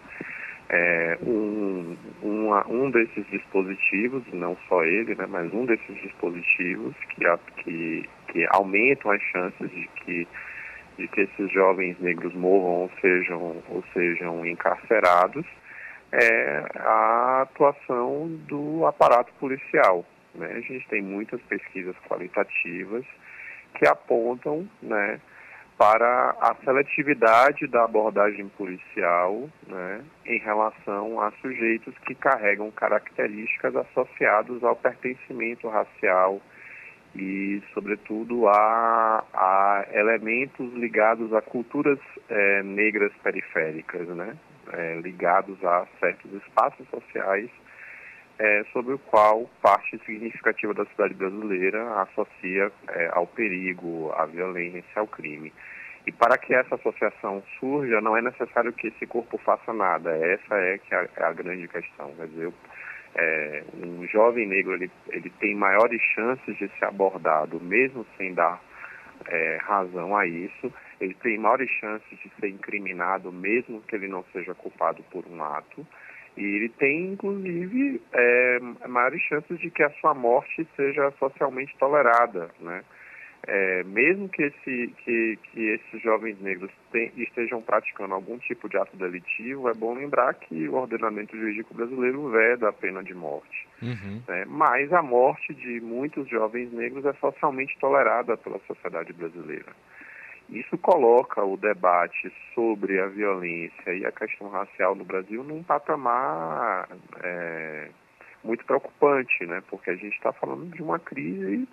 É, 0.72 1.18
um, 1.24 1.98
um, 2.22 2.52
um 2.70 2.92
desses 2.92 3.26
dispositivos, 3.32 4.24
não 4.32 4.56
só 4.68 4.84
ele, 4.84 5.16
né, 5.16 5.26
mas 5.28 5.52
um 5.52 5.66
desses 5.66 5.96
dispositivos 6.04 6.94
que, 7.10 7.64
que, 7.64 8.10
que 8.32 8.46
aumentam 8.52 9.12
as 9.12 9.22
chances 9.24 9.70
de 9.70 9.88
que, 9.88 10.28
de 10.98 11.08
que 11.08 11.22
esses 11.22 11.52
jovens 11.52 12.00
negros 12.00 12.34
morram 12.34 12.84
ou 12.84 12.92
sejam, 13.02 13.64
ou 13.70 13.84
sejam 13.94 14.46
encarcerados, 14.46 15.46
é 16.12 16.66
a 16.76 17.42
atuação 17.44 18.28
do 18.48 18.86
aparato 18.86 19.32
policial. 19.40 20.06
Né? 20.36 20.48
A 20.52 20.62
gente 20.62 20.88
tem 20.88 21.02
muitas 21.02 21.42
pesquisas 21.44 21.96
qualitativas 22.08 23.06
que 23.76 23.88
apontam 23.88 24.68
né, 24.82 25.20
para 25.78 26.36
a 26.42 26.56
seletividade 26.64 27.68
da 27.68 27.86
abordagem 27.86 28.50
policial 28.50 29.50
né, 29.68 30.02
em 30.26 30.40
relação 30.40 31.22
a 31.22 31.32
sujeitos 31.42 31.94
que 32.00 32.16
carregam 32.16 32.72
características 32.72 33.76
associadas 33.76 34.64
ao 34.64 34.76
pertencimento 34.76 35.70
racial 35.70 36.42
e, 37.16 37.62
sobretudo, 37.74 38.48
a 38.48 39.86
elementos 39.92 40.74
ligados 40.74 41.34
a 41.34 41.42
culturas 41.42 42.00
é, 42.30 42.64
negras 42.64 43.12
periféricas, 43.24 44.08
né? 44.10 44.38
é, 44.74 45.00
ligados 45.02 45.64
a 45.64 45.88
certos 46.00 46.32
espaços 46.34 46.88
sociais 46.90 47.50
é, 48.38 48.64
sobre 48.72 48.94
o 48.94 49.00
qual 49.00 49.50
parte 49.62 50.00
significativa 50.06 50.74
da 50.74 50.86
cidade 50.86 51.14
brasileira 51.14 52.02
associa 52.02 52.72
ao 53.12 53.28
perigo, 53.28 54.14
à 54.16 54.26
violência, 54.26 54.84
ao 54.96 55.08
crime. 55.08 55.52
E 56.08 56.12
para 56.12 56.38
que 56.38 56.54
essa 56.54 56.76
associação 56.76 57.44
surja, 57.60 58.00
não 58.02 58.16
é 58.16 58.22
necessário 58.22 58.72
que 58.72 58.88
esse 58.88 59.06
corpo 59.06 59.38
faça 59.38 59.74
nada. 59.74 60.12
Essa 60.12 60.56
é 60.56 60.78
que 60.78 60.96
é 60.96 61.10
a, 61.18 61.30
é 61.30 61.34
grande 61.34 61.68
questão. 61.68 62.12
Quer 62.16 62.28
dizer, 62.28 62.54
é, 63.16 63.64
um 63.84 64.08
jovem 64.08 64.48
negro 64.48 64.74
ele, 64.74 64.92
ele 65.10 65.30
tem 65.40 65.56
maiores 65.56 66.02
chances 66.14 66.58
de 66.58 66.68
ser 66.78 66.86
abordado, 66.86 67.60
mesmo 67.60 68.06
sem 68.18 68.34
dar 68.34 68.62
é, 69.28 69.58
razão 69.62 70.16
a 70.16 70.26
isso, 70.26 70.72
ele 71.00 71.14
tem 71.16 71.38
maiores 71.38 71.70
chances 71.72 72.18
de 72.20 72.32
ser 72.40 72.50
incriminado, 72.50 73.32
mesmo 73.32 73.82
que 73.82 73.96
ele 73.96 74.08
não 74.08 74.24
seja 74.32 74.54
culpado 74.54 75.04
por 75.12 75.26
um 75.28 75.44
ato, 75.44 75.86
e 76.38 76.44
ele 76.44 76.70
tem, 76.70 77.14
inclusive, 77.14 78.02
é, 78.14 78.60
maiores 78.88 79.22
chances 79.24 79.60
de 79.60 79.70
que 79.70 79.84
a 79.84 79.90
sua 80.00 80.14
morte 80.14 80.68
seja 80.76 81.12
socialmente 81.20 81.76
tolerada, 81.78 82.50
né? 82.60 82.84
É, 83.48 83.84
mesmo 83.84 84.28
que, 84.28 84.44
esse, 84.44 84.94
que, 85.04 85.40
que 85.44 85.62
esses 85.62 86.02
jovens 86.02 86.40
negros 86.42 86.70
tem, 86.92 87.12
estejam 87.16 87.62
praticando 87.62 88.14
algum 88.14 88.38
tipo 88.38 88.68
de 88.68 88.78
ato 88.78 88.96
delitivo, 88.98 89.70
é 89.70 89.74
bom 89.74 89.94
lembrar 89.94 90.34
que 90.34 90.68
o 90.68 90.76
ordenamento 90.76 91.38
jurídico 91.38 91.74
brasileiro 91.74 92.30
veda 92.30 92.70
a 92.70 92.74
pena 92.74 93.02
de 93.02 93.14
morte. 93.14 93.68
Uhum. 93.82 94.22
Né? 94.28 94.46
Mas 94.46 94.92
a 94.92 95.02
morte 95.02 95.54
de 95.54 95.80
muitos 95.80 96.28
jovens 96.30 96.72
negros 96.74 97.06
é 97.06 97.14
socialmente 97.14 97.78
tolerada 97.80 98.36
pela 98.36 98.60
sociedade 98.68 99.14
brasileira. 99.14 99.74
Isso 100.50 100.78
coloca 100.80 101.44
o 101.44 101.56
debate 101.56 102.32
sobre 102.54 103.00
a 103.00 103.08
violência 103.08 103.94
e 103.94 104.06
a 104.06 104.12
questão 104.12 104.50
racial 104.50 104.96
no 104.96 105.06
Brasil 105.06 105.44
num 105.44 105.64
patamar 105.64 106.90
é, 107.24 107.90
muito 108.44 108.66
preocupante, 108.66 109.46
né? 109.46 109.64
porque 109.70 109.92
a 109.92 109.96
gente 109.96 110.16
está 110.16 110.34
falando 110.34 110.66
de 110.76 110.82
uma 110.82 111.00
crise 111.00 111.68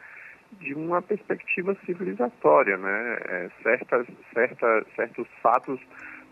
de 0.60 0.74
uma 0.74 1.02
perspectiva 1.02 1.76
civilizatória, 1.84 2.76
né? 2.76 3.18
É, 3.28 3.50
certas, 3.62 4.06
certa, 4.32 4.86
certos 4.94 5.26
fatos 5.42 5.80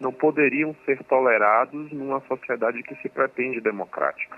não 0.01 0.13
poderiam 0.13 0.75
ser 0.85 1.03
tolerados 1.05 1.93
numa 1.93 2.21
sociedade 2.23 2.83
que 2.83 2.95
se 2.97 3.09
pretende 3.09 3.61
democrática. 3.61 4.37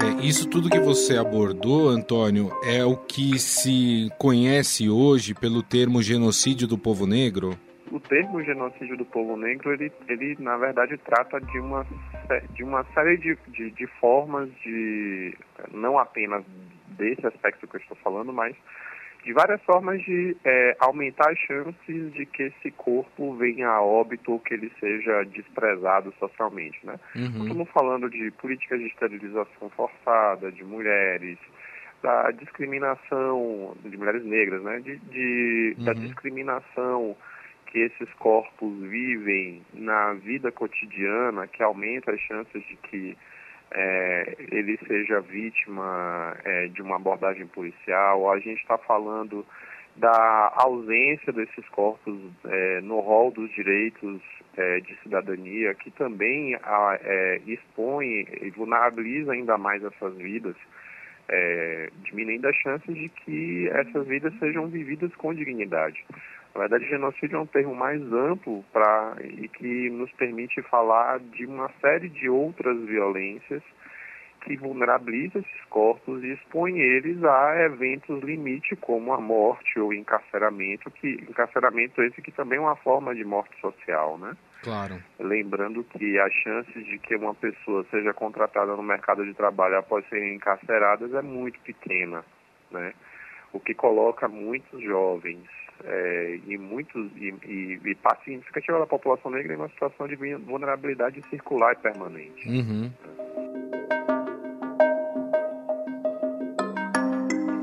É, 0.00 0.26
isso 0.26 0.48
tudo 0.48 0.70
que 0.70 0.80
você 0.80 1.18
abordou, 1.18 1.88
Antônio, 1.88 2.50
é 2.64 2.84
o 2.84 2.96
que 2.96 3.38
se 3.38 4.08
conhece 4.18 4.88
hoje 4.88 5.34
pelo 5.34 5.62
termo 5.62 6.02
genocídio 6.02 6.66
do 6.66 6.78
povo 6.78 7.06
negro? 7.06 7.58
o 7.90 7.98
termo 7.98 8.42
genocídio 8.42 8.96
do 8.96 9.04
povo 9.04 9.36
negro, 9.36 9.72
ele, 9.72 9.92
ele 10.08 10.36
na 10.38 10.56
verdade 10.56 10.96
trata 10.98 11.40
de 11.40 11.58
uma, 11.58 11.84
de 12.52 12.62
uma 12.62 12.84
série 12.94 13.16
de, 13.16 13.36
de, 13.48 13.70
de 13.70 13.86
formas 14.00 14.48
de, 14.62 15.36
não 15.72 15.98
apenas 15.98 16.44
desse 16.88 17.26
aspecto 17.26 17.66
que 17.66 17.76
eu 17.76 17.80
estou 17.80 17.96
falando, 17.98 18.32
mas 18.32 18.54
de 19.24 19.32
várias 19.32 19.62
formas 19.62 20.00
de 20.02 20.36
é, 20.44 20.76
aumentar 20.80 21.30
as 21.30 21.38
chances 21.40 22.12
de 22.12 22.24
que 22.26 22.44
esse 22.44 22.70
corpo 22.70 23.34
venha 23.34 23.68
a 23.68 23.82
óbito 23.82 24.32
ou 24.32 24.40
que 24.40 24.54
ele 24.54 24.72
seja 24.80 25.24
desprezado 25.24 26.12
socialmente, 26.18 26.78
né? 26.84 26.98
Uhum. 27.14 27.42
Estamos 27.42 27.68
falando 27.70 28.08
de 28.08 28.30
políticas 28.32 28.80
de 28.80 28.86
esterilização 28.86 29.68
forçada 29.76 30.50
de 30.50 30.64
mulheres, 30.64 31.38
da 32.02 32.30
discriminação 32.30 33.76
de 33.84 33.96
mulheres 33.96 34.24
negras, 34.24 34.62
né? 34.62 34.80
De, 34.80 34.96
de 34.96 35.76
uhum. 35.78 35.84
da 35.84 35.92
discriminação 35.92 37.16
que 37.70 37.78
esses 37.78 38.12
corpos 38.14 38.78
vivem 38.80 39.62
na 39.72 40.14
vida 40.14 40.50
cotidiana, 40.50 41.46
que 41.46 41.62
aumenta 41.62 42.12
as 42.12 42.20
chances 42.20 42.62
de 42.66 42.76
que 42.76 43.16
é, 43.72 44.36
ele 44.50 44.78
seja 44.86 45.20
vítima 45.20 46.36
é, 46.44 46.66
de 46.68 46.82
uma 46.82 46.96
abordagem 46.96 47.46
policial. 47.46 48.30
A 48.32 48.38
gente 48.38 48.60
está 48.60 48.76
falando 48.76 49.46
da 49.96 50.52
ausência 50.56 51.32
desses 51.32 51.68
corpos 51.68 52.18
é, 52.44 52.80
no 52.80 53.00
rol 53.00 53.30
dos 53.30 53.50
direitos 53.52 54.20
é, 54.56 54.80
de 54.80 54.96
cidadania, 55.02 55.74
que 55.74 55.90
também 55.92 56.56
a, 56.56 56.98
é, 57.00 57.40
expõe 57.46 58.26
e 58.42 58.50
vulnerabiliza 58.50 59.32
ainda 59.32 59.56
mais 59.56 59.82
essas 59.84 60.16
vidas, 60.16 60.56
é, 61.28 61.90
diminuindo 62.02 62.48
as 62.48 62.56
chances 62.56 62.94
de 62.94 63.08
que 63.08 63.68
essas 63.68 64.06
vidas 64.06 64.32
sejam 64.38 64.66
vividas 64.66 65.14
com 65.14 65.34
dignidade. 65.34 66.04
Na 66.54 66.62
verdade, 66.62 66.88
genocídio 66.88 67.36
é 67.36 67.40
um 67.40 67.46
termo 67.46 67.74
mais 67.74 68.00
amplo 68.12 68.64
para 68.72 69.16
e 69.22 69.48
que 69.48 69.88
nos 69.90 70.10
permite 70.12 70.60
falar 70.62 71.20
de 71.20 71.46
uma 71.46 71.70
série 71.80 72.08
de 72.08 72.28
outras 72.28 72.78
violências 72.84 73.62
que 74.42 74.56
vulnerabilizam 74.56 75.42
esses 75.42 75.64
corpos 75.68 76.22
e 76.24 76.32
expõe 76.32 76.78
eles 76.78 77.22
a 77.22 77.60
eventos 77.62 78.22
limite 78.22 78.74
como 78.76 79.12
a 79.12 79.20
morte 79.20 79.78
ou 79.78 79.92
encarceramento, 79.92 80.90
que 80.90 81.08
encarceramento 81.28 82.02
esse 82.02 82.22
que 82.22 82.32
também 82.32 82.58
é 82.58 82.62
uma 82.62 82.76
forma 82.76 83.14
de 83.14 83.24
morte 83.24 83.58
social, 83.60 84.18
né? 84.18 84.36
Claro. 84.62 85.02
Lembrando 85.18 85.84
que 85.84 86.18
as 86.18 86.32
chances 86.32 86.84
de 86.84 86.98
que 86.98 87.16
uma 87.16 87.34
pessoa 87.34 87.84
seja 87.90 88.12
contratada 88.12 88.74
no 88.74 88.82
mercado 88.82 89.24
de 89.24 89.34
trabalho 89.34 89.78
após 89.78 90.06
serem 90.08 90.34
encarceradas 90.34 91.12
é 91.14 91.22
muito 91.22 91.60
pequena, 91.60 92.24
né? 92.70 92.94
O 93.52 93.60
que 93.60 93.74
coloca 93.74 94.28
muitos 94.28 94.82
jovens 94.82 95.48
é, 95.84 96.38
e 96.46 96.58
muitos 96.58 97.10
e, 97.16 97.34
e, 97.46 97.80
e 97.84 97.94
parte 97.96 98.24
significativa 98.24 98.78
da 98.78 98.86
população 98.86 99.30
negra 99.30 99.52
em 99.52 99.56
uma 99.56 99.68
situação 99.68 100.06
de 100.06 100.16
vulnerabilidade 100.16 101.22
circular 101.28 101.72
e 101.72 101.76
permanente. 101.76 102.48
Uhum. 102.48 102.90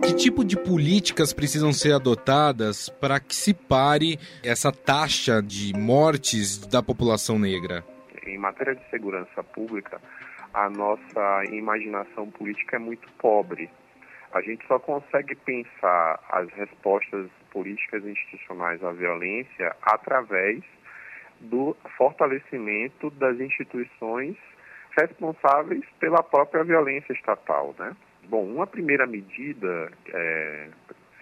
Que 0.04 0.16
tipo 0.16 0.46
de 0.46 0.56
políticas 0.58 1.34
precisam 1.34 1.74
ser 1.74 1.94
adotadas 1.94 2.90
para 2.90 3.20
que 3.20 3.36
se 3.36 3.54
pare 3.54 4.18
essa 4.44 4.72
taxa 4.72 5.42
de 5.42 5.74
mortes 5.78 6.66
da 6.66 6.82
população 6.82 7.38
negra? 7.38 7.84
Em 8.26 8.38
matéria 8.38 8.76
de 8.76 8.90
segurança 8.90 9.44
pública, 9.44 10.00
a 10.54 10.70
nossa 10.70 11.44
imaginação 11.52 12.30
política 12.32 12.78
é 12.78 12.80
muito 12.80 13.08
pobre. 13.20 13.70
A 14.34 14.42
gente 14.42 14.66
só 14.68 14.80
consegue 14.80 15.36
pensar 15.36 16.20
as 16.30 16.50
respostas 16.54 17.30
políticas 17.52 18.04
institucionais 18.06 18.84
à 18.84 18.92
violência 18.92 19.76
através 19.82 20.64
do 21.40 21.76
fortalecimento 21.98 23.10
das 23.12 23.40
instituições 23.40 24.36
responsáveis 24.98 25.84
pela 26.00 26.24
própria 26.24 26.64
violência 26.64 27.14
estatal, 27.14 27.76
né? 27.78 27.96
Bom, 28.28 28.44
uma 28.44 28.66
primeira 28.66 29.06
medida 29.06 29.92
é, 30.12 30.68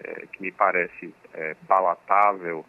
é, 0.03 0.25
que 0.31 0.41
me 0.41 0.51
parece 0.51 1.13
é, 1.33 1.55
palatável, 1.67 2.65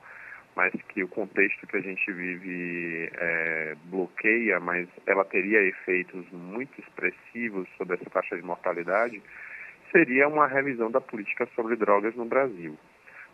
mas 0.54 0.72
que 0.88 1.02
o 1.04 1.08
contexto 1.08 1.66
que 1.66 1.76
a 1.76 1.80
gente 1.80 2.12
vive 2.12 3.10
é, 3.14 3.76
bloqueia, 3.84 4.58
mas 4.58 4.88
ela 5.06 5.25
teria 5.25 5.62
efeitos 5.62 6.26
muito 6.32 6.78
expressivos 6.80 7.68
sobre 7.78 7.94
essa 7.94 8.10
taxa 8.10 8.36
de 8.36 8.42
mortalidade, 8.42 9.22
seria 9.92 10.28
uma 10.28 10.47
revisão 10.47 10.90
da 10.90 11.00
política 11.00 11.49
sobre 11.54 11.76
drogas 11.76 12.14
no 12.16 12.25
Brasil 12.25 12.76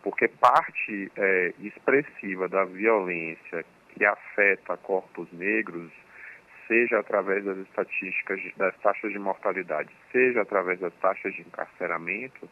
porque 0.02 0.28
parte 0.28 1.10
é, 1.16 1.52
expressiva 1.60 2.48
da 2.48 2.64
violência 2.64 3.64
que 3.90 4.04
afeta 4.04 4.76
corpos 4.76 5.30
negros, 5.32 5.90
seja 6.66 6.98
através 6.98 7.44
das 7.44 7.58
estatísticas 7.58 8.40
das 8.56 8.76
taxas 8.78 9.12
de 9.12 9.18
mortalidade, 9.18 9.90
seja 10.10 10.42
através 10.42 10.80
das 10.80 10.92
taxas 10.94 11.34
de 11.34 11.42
encarceramento, 11.42 12.48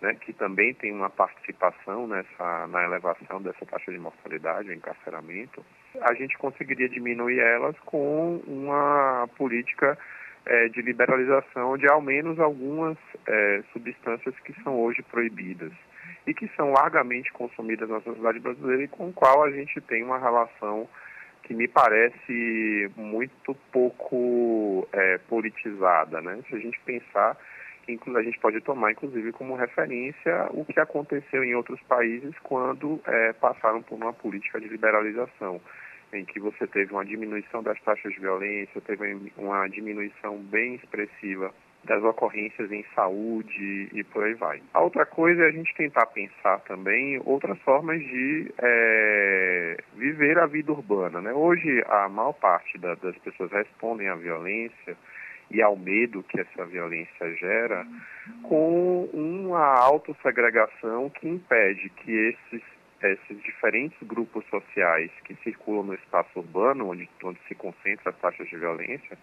né, 0.00 0.14
que 0.14 0.32
também 0.32 0.72
tem 0.74 0.92
uma 0.92 1.10
participação 1.10 2.06
nessa, 2.06 2.66
na 2.68 2.84
elevação 2.84 3.40
dessa 3.42 3.64
taxa 3.66 3.92
de 3.92 3.98
mortalidade, 3.98 4.70
o 4.70 4.72
encarceramento, 4.72 5.64
a 6.00 6.14
gente 6.14 6.36
conseguiria 6.38 6.88
diminuir 6.88 7.38
elas 7.38 7.78
com 7.80 8.38
uma 8.46 9.28
política 9.36 9.98
é, 10.46 10.68
de 10.68 10.80
liberalização 10.80 11.76
de 11.76 11.86
ao 11.86 12.00
menos 12.00 12.40
algumas 12.40 12.96
é, 13.26 13.62
substâncias 13.72 14.34
que 14.40 14.54
são 14.62 14.80
hoje 14.80 15.02
proibidas 15.02 15.72
e 16.30 16.34
que 16.34 16.48
são 16.54 16.70
largamente 16.70 17.32
consumidas 17.32 17.88
na 17.88 18.00
sociedade 18.02 18.38
brasileira 18.38 18.84
e 18.84 18.88
com 18.88 19.08
o 19.08 19.12
qual 19.12 19.42
a 19.42 19.50
gente 19.50 19.80
tem 19.80 20.04
uma 20.04 20.16
relação 20.16 20.88
que 21.42 21.52
me 21.52 21.66
parece 21.66 22.88
muito 22.96 23.52
pouco 23.72 24.86
é, 24.92 25.18
politizada, 25.28 26.20
né? 26.20 26.38
Se 26.48 26.54
a 26.54 26.58
gente 26.60 26.78
pensar, 26.86 27.36
a 28.14 28.22
gente 28.22 28.38
pode 28.38 28.60
tomar 28.60 28.92
inclusive 28.92 29.32
como 29.32 29.56
referência 29.56 30.46
o 30.50 30.64
que 30.64 30.78
aconteceu 30.78 31.42
em 31.42 31.56
outros 31.56 31.80
países 31.82 32.32
quando 32.44 33.00
é, 33.04 33.32
passaram 33.32 33.82
por 33.82 33.96
uma 33.96 34.12
política 34.12 34.60
de 34.60 34.68
liberalização, 34.68 35.60
em 36.12 36.24
que 36.24 36.38
você 36.38 36.64
teve 36.68 36.92
uma 36.92 37.04
diminuição 37.04 37.60
das 37.60 37.80
taxas 37.80 38.12
de 38.12 38.20
violência, 38.20 38.80
teve 38.82 39.32
uma 39.36 39.66
diminuição 39.66 40.38
bem 40.38 40.76
expressiva 40.76 41.52
das 41.84 42.02
ocorrências 42.02 42.70
em 42.70 42.84
saúde 42.94 43.88
e 43.92 44.04
por 44.04 44.24
aí 44.24 44.34
vai. 44.34 44.62
A 44.74 44.80
outra 44.80 45.06
coisa 45.06 45.42
é 45.42 45.48
a 45.48 45.50
gente 45.50 45.74
tentar 45.74 46.06
pensar 46.06 46.60
também 46.60 47.20
outras 47.24 47.58
formas 47.60 47.98
de 48.00 48.52
é, 48.58 49.76
viver 49.96 50.38
a 50.38 50.46
vida 50.46 50.72
urbana. 50.72 51.20
Né? 51.20 51.32
Hoje, 51.32 51.82
a 51.88 52.08
maior 52.08 52.34
parte 52.34 52.78
da, 52.78 52.94
das 52.96 53.16
pessoas 53.18 53.50
respondem 53.50 54.08
à 54.08 54.14
violência 54.14 54.96
e 55.50 55.60
ao 55.62 55.76
medo 55.76 56.22
que 56.22 56.40
essa 56.40 56.64
violência 56.64 57.34
gera 57.36 57.86
com 58.42 59.08
uma 59.12 59.74
autossegregação 59.80 61.10
que 61.10 61.28
impede 61.28 61.88
que 61.90 62.12
esses 62.12 62.62
esses 63.02 63.42
diferentes 63.42 63.96
grupos 64.02 64.44
sociais 64.50 65.10
que 65.24 65.34
circulam 65.36 65.84
no 65.84 65.94
espaço 65.94 66.38
urbano, 66.38 66.90
onde, 66.90 67.08
onde 67.24 67.40
se 67.48 67.54
concentram 67.54 68.12
as 68.12 68.18
taxas 68.18 68.46
de 68.48 68.56
violência, 68.56 69.16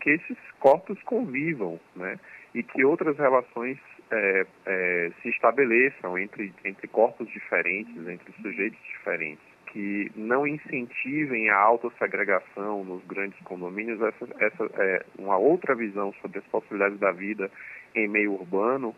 que 0.00 0.10
esses 0.10 0.36
corpos 0.60 1.00
convivam, 1.02 1.78
né? 1.96 2.18
E 2.54 2.62
que 2.62 2.84
outras 2.84 3.16
relações 3.18 3.78
é, 4.10 4.46
é, 4.66 5.12
se 5.22 5.28
estabeleçam 5.28 6.16
entre, 6.18 6.52
entre 6.64 6.86
corpos 6.88 7.28
diferentes, 7.28 7.96
entre 8.06 8.32
sujeitos 8.40 8.78
diferentes, 8.84 9.44
que 9.66 10.10
não 10.14 10.46
incentivem 10.46 11.50
a 11.50 11.56
autossegregação 11.56 12.84
nos 12.84 13.04
grandes 13.06 13.38
condomínios, 13.40 14.00
essa, 14.00 14.28
essa 14.38 14.70
é 14.78 15.04
uma 15.18 15.36
outra 15.36 15.74
visão 15.74 16.14
sobre 16.22 16.38
as 16.38 16.44
possibilidades 16.44 16.98
da 17.00 17.10
vida 17.10 17.50
em 17.94 18.06
meio 18.06 18.34
urbano, 18.34 18.94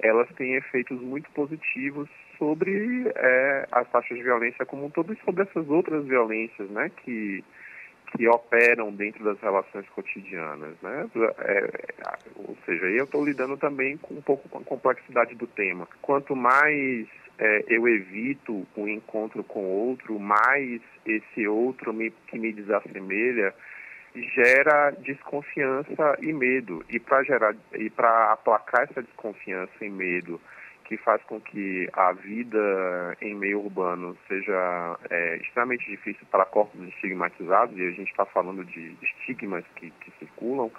elas 0.00 0.28
têm 0.34 0.54
efeitos 0.54 1.00
muito 1.00 1.30
positivos 1.30 2.08
sobre 2.38 3.08
é, 3.14 3.68
as 3.70 3.88
taxas 3.90 4.16
de 4.16 4.24
violência 4.24 4.66
como 4.66 4.86
um 4.86 4.90
todo 4.90 5.12
e 5.12 5.24
sobre 5.24 5.44
essas 5.44 5.68
outras 5.68 6.04
violências, 6.04 6.68
né, 6.70 6.90
que 7.04 7.44
que 8.12 8.28
operam 8.28 8.92
dentro 8.92 9.24
das 9.24 9.38
relações 9.40 9.88
cotidianas, 9.90 10.74
né? 10.82 11.08
É, 11.40 11.58
é, 11.58 11.70
ou 12.36 12.56
seja, 12.64 12.86
eu 12.86 13.04
estou 13.04 13.24
lidando 13.24 13.56
também 13.56 13.96
com 13.96 14.14
um 14.14 14.22
pouco 14.22 14.48
com 14.48 14.58
a 14.58 14.64
complexidade 14.64 15.34
do 15.34 15.46
tema. 15.46 15.88
Quanto 16.00 16.34
mais 16.36 17.06
é, 17.38 17.64
eu 17.68 17.86
evito 17.88 18.66
o 18.74 18.82
um 18.82 18.88
encontro 18.88 19.42
com 19.44 19.64
outro, 19.64 20.18
mais 20.18 20.80
esse 21.04 21.46
outro 21.46 21.92
me, 21.92 22.10
que 22.28 22.38
me 22.38 22.52
desassemelha 22.52 23.54
gera 24.34 24.90
desconfiança 24.92 26.16
e 26.20 26.32
medo. 26.32 26.84
E 26.88 26.98
para 26.98 27.22
gerar 27.22 27.54
e 27.74 27.90
para 27.90 28.32
aplacar 28.32 28.84
essa 28.84 29.02
desconfiança 29.02 29.84
e 29.84 29.90
medo 29.90 30.40
que 30.86 30.96
faz 30.98 31.22
com 31.24 31.40
que 31.40 31.88
a 31.92 32.12
vida 32.12 33.16
em 33.20 33.34
meio 33.34 33.60
urbano 33.60 34.16
seja 34.28 34.96
é, 35.10 35.36
extremamente 35.38 35.84
difícil 35.90 36.26
para 36.30 36.44
corpos 36.44 36.80
estigmatizados, 36.88 37.76
e 37.76 37.82
a 37.82 37.90
gente 37.90 38.10
está 38.10 38.24
falando 38.24 38.64
de 38.64 38.96
estigmas 39.02 39.64
que, 39.76 39.90
que 39.90 40.12
circulam, 40.18 40.70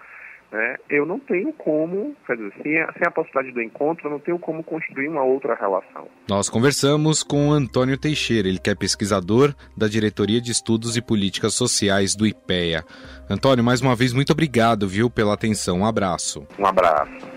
né, 0.49 0.77
eu 0.89 1.05
não 1.05 1.19
tenho 1.19 1.51
como, 1.51 2.15
quer 2.25 2.37
dizer, 2.37 2.53
sem 2.63 2.81
a, 2.81 2.93
sem 2.93 3.01
a 3.05 3.11
possibilidade 3.11 3.53
do 3.53 3.61
encontro, 3.61 4.07
eu 4.07 4.11
não 4.11 4.19
tenho 4.19 4.39
como 4.39 4.63
construir 4.63 5.09
uma 5.09 5.23
outra 5.23 5.55
relação. 5.55 6.07
Nós 6.29 6.49
conversamos 6.49 7.21
com 7.21 7.51
Antônio 7.51 7.97
Teixeira, 7.97 8.47
ele 8.47 8.59
que 8.59 8.69
é 8.69 8.75
pesquisador 8.75 9.53
da 9.75 9.89
Diretoria 9.89 10.39
de 10.39 10.51
Estudos 10.51 10.95
e 10.95 11.01
Políticas 11.01 11.53
Sociais 11.53 12.15
do 12.15 12.25
IPEA. 12.25 12.85
Antônio, 13.29 13.63
mais 13.63 13.81
uma 13.81 13.95
vez, 13.95 14.13
muito 14.13 14.31
obrigado, 14.31 14.87
viu, 14.87 15.09
pela 15.09 15.33
atenção. 15.33 15.79
Um 15.79 15.85
abraço. 15.85 16.47
Um 16.57 16.65
abraço. 16.65 17.36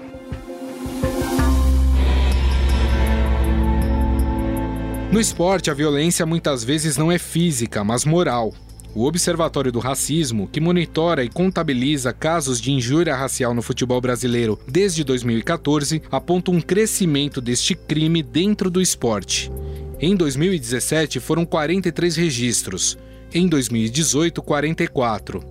No 5.12 5.18
esporte, 5.18 5.73
a 5.73 5.75
violência 5.75 6.25
muitas 6.25 6.62
vezes 6.62 6.96
não 6.96 7.11
é 7.11 7.18
física, 7.18 7.83
mas 7.83 8.05
moral. 8.05 8.55
O 8.94 9.07
Observatório 9.07 9.73
do 9.73 9.81
Racismo, 9.81 10.46
que 10.46 10.61
monitora 10.61 11.25
e 11.25 11.29
contabiliza 11.29 12.12
casos 12.12 12.61
de 12.61 12.70
injúria 12.70 13.16
racial 13.16 13.53
no 13.53 13.61
futebol 13.61 14.01
brasileiro 14.01 14.57
desde 14.68 15.03
2014, 15.03 16.01
aponta 16.12 16.53
um 16.53 16.61
crescimento 16.61 17.40
deste 17.40 17.75
crime 17.75 18.23
dentro 18.23 18.70
do 18.70 18.81
esporte. 18.81 19.51
Em 19.99 20.14
2017 20.14 21.18
foram 21.18 21.44
43 21.44 22.14
registros, 22.14 22.96
em 23.33 23.49
2018, 23.49 24.43
44. 24.43 25.43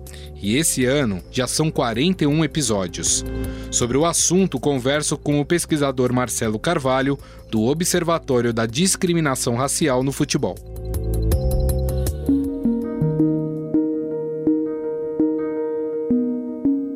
E 0.42 0.56
esse 0.56 0.84
ano 0.84 1.22
já 1.30 1.46
são 1.46 1.70
41 1.70 2.44
episódios. 2.44 3.24
Sobre 3.70 3.96
o 3.96 4.06
assunto, 4.06 4.58
converso 4.58 5.18
com 5.18 5.40
o 5.40 5.44
pesquisador 5.44 6.12
Marcelo 6.12 6.58
Carvalho, 6.58 7.18
do 7.50 7.62
Observatório 7.62 8.52
da 8.52 8.64
Discriminação 8.64 9.54
Racial 9.54 10.02
no 10.02 10.12
Futebol. 10.12 10.54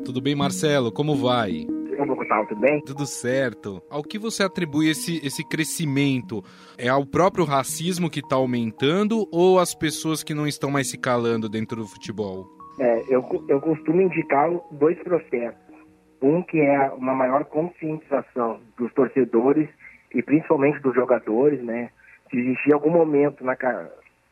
Tudo 0.04 0.20
bem, 0.20 0.34
Marcelo? 0.34 0.92
Como 0.92 1.16
vai? 1.16 1.66
Tudo 2.24 2.60
bem? 2.60 2.80
Tudo 2.80 3.06
certo. 3.06 3.82
Ao 3.90 4.02
que 4.02 4.18
você 4.18 4.42
atribui 4.42 4.88
esse, 4.88 5.24
esse 5.24 5.46
crescimento? 5.46 6.42
É 6.78 6.88
ao 6.88 7.06
próprio 7.06 7.44
racismo 7.44 8.10
que 8.10 8.20
está 8.20 8.36
aumentando 8.36 9.26
ou 9.32 9.58
às 9.58 9.74
pessoas 9.74 10.22
que 10.22 10.34
não 10.34 10.46
estão 10.46 10.70
mais 10.70 10.90
se 10.90 10.98
calando 10.98 11.48
dentro 11.48 11.76
do 11.76 11.86
futebol? 11.86 12.46
É, 12.78 13.04
eu, 13.08 13.24
eu 13.48 13.60
costumo 13.60 14.00
indicar 14.00 14.50
dois 14.72 14.98
processos. 15.02 15.62
Um 16.20 16.42
que 16.42 16.58
é 16.58 16.90
uma 16.90 17.14
maior 17.14 17.44
conscientização 17.44 18.60
dos 18.76 18.92
torcedores 18.94 19.68
e 20.14 20.22
principalmente 20.22 20.80
dos 20.80 20.94
jogadores, 20.94 21.62
né? 21.62 21.90
Se 22.30 22.38
existia 22.38 22.74
algum 22.74 22.90
momento 22.90 23.44
na, 23.44 23.56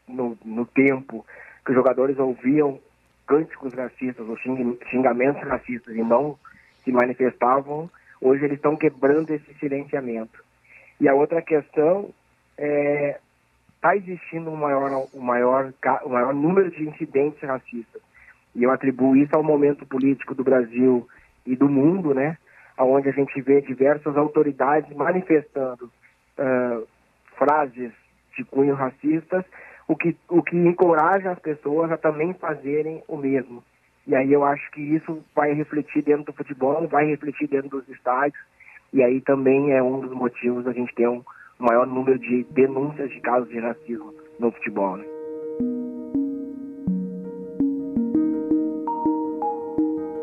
no, 0.08 0.36
no 0.44 0.64
tempo 0.66 1.24
que 1.64 1.70
os 1.70 1.76
jogadores 1.76 2.18
ouviam 2.18 2.80
cânticos 3.26 3.72
racistas 3.74 4.26
ou 4.28 4.36
xingamentos 4.90 5.42
racistas 5.42 5.94
e 5.94 6.02
não 6.02 6.38
se 6.84 6.92
manifestavam, 6.92 7.90
hoje 8.20 8.44
eles 8.44 8.56
estão 8.56 8.76
quebrando 8.76 9.30
esse 9.30 9.54
silenciamento. 9.54 10.42
E 11.00 11.08
a 11.08 11.14
outra 11.14 11.42
questão 11.42 12.10
é 12.56 13.18
está 13.82 13.96
existindo 13.96 14.48
um 14.48 14.54
maior, 14.54 15.08
um, 15.12 15.20
maior, 15.20 15.74
um 16.06 16.10
maior 16.10 16.32
número 16.32 16.70
de 16.70 16.88
incidentes 16.88 17.40
racistas. 17.42 18.00
E 18.54 18.62
eu 18.62 18.70
atribuo 18.70 19.16
isso 19.16 19.34
ao 19.34 19.42
momento 19.42 19.84
político 19.84 20.36
do 20.36 20.44
Brasil 20.44 21.08
e 21.44 21.56
do 21.56 21.68
mundo, 21.68 22.14
né? 22.14 22.38
onde 22.78 23.08
a 23.08 23.12
gente 23.12 23.40
vê 23.40 23.60
diversas 23.60 24.16
autoridades 24.16 24.94
manifestando 24.96 25.90
uh, 26.38 26.86
frases 27.36 27.92
de 28.36 28.44
cunho 28.44 28.74
racistas, 28.74 29.44
o 29.86 29.96
que, 29.96 30.16
o 30.28 30.42
que 30.42 30.56
encoraja 30.56 31.32
as 31.32 31.38
pessoas 31.38 31.90
a 31.90 31.96
também 31.96 32.32
fazerem 32.34 33.02
o 33.08 33.16
mesmo. 33.16 33.62
E 34.06 34.14
aí 34.14 34.32
eu 34.32 34.44
acho 34.44 34.70
que 34.72 34.80
isso 34.80 35.22
vai 35.34 35.52
refletir 35.52 36.02
dentro 36.02 36.24
do 36.24 36.32
futebol, 36.32 36.86
vai 36.88 37.06
refletir 37.06 37.48
dentro 37.48 37.68
dos 37.68 37.88
estádios, 37.88 38.42
e 38.92 39.02
aí 39.02 39.20
também 39.20 39.72
é 39.72 39.82
um 39.82 40.00
dos 40.00 40.12
motivos 40.12 40.64
da 40.64 40.72
gente 40.72 40.94
ter 40.94 41.08
um 41.08 41.22
maior 41.58 41.86
número 41.86 42.18
de 42.18 42.44
denúncias 42.50 43.10
de 43.10 43.20
casos 43.20 43.48
de 43.48 43.58
racismo 43.58 44.12
no 44.38 44.50
futebol. 44.50 44.96
Né? 44.96 45.04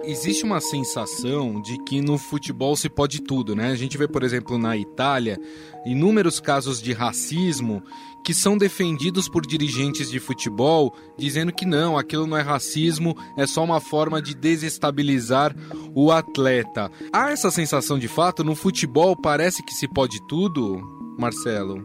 existe 0.10 0.44
uma 0.44 0.60
sensação 0.60 1.62
de 1.62 1.78
que 1.84 2.02
no 2.02 2.18
futebol 2.18 2.76
se 2.76 2.90
pode 2.90 3.22
tudo, 3.22 3.56
né? 3.56 3.70
A 3.72 3.76
gente 3.76 3.98
vê, 3.98 4.08
por 4.08 4.24
exemplo, 4.24 4.58
na 4.58 4.76
Itália, 4.76 5.38
inúmeros 5.86 6.40
casos 6.40 6.82
de 6.82 6.94
racismo 6.94 7.84
que 8.24 8.34
são 8.34 8.58
defendidos 8.58 9.30
por 9.30 9.46
dirigentes 9.46 10.10
de 10.10 10.20
futebol, 10.20 10.94
dizendo 11.18 11.54
que 11.54 11.66
não, 11.66 11.98
aquilo 11.98 12.28
não 12.28 12.38
é 12.38 12.42
racismo, 12.42 13.16
é 13.38 13.46
só 13.46 13.64
uma 13.64 13.80
forma 13.80 14.22
de 14.22 14.36
desestabilizar 14.36 15.54
o 15.96 16.12
atleta. 16.12 16.90
Há 17.14 17.32
essa 17.32 17.52
sensação 17.52 17.98
de 17.98 18.08
fato 18.08 18.44
no 18.44 18.56
futebol, 18.56 19.16
parece 19.16 19.64
que 19.64 19.74
se 19.74 19.88
pode 19.88 20.26
tudo, 20.28 20.82
Marcelo? 21.18 21.84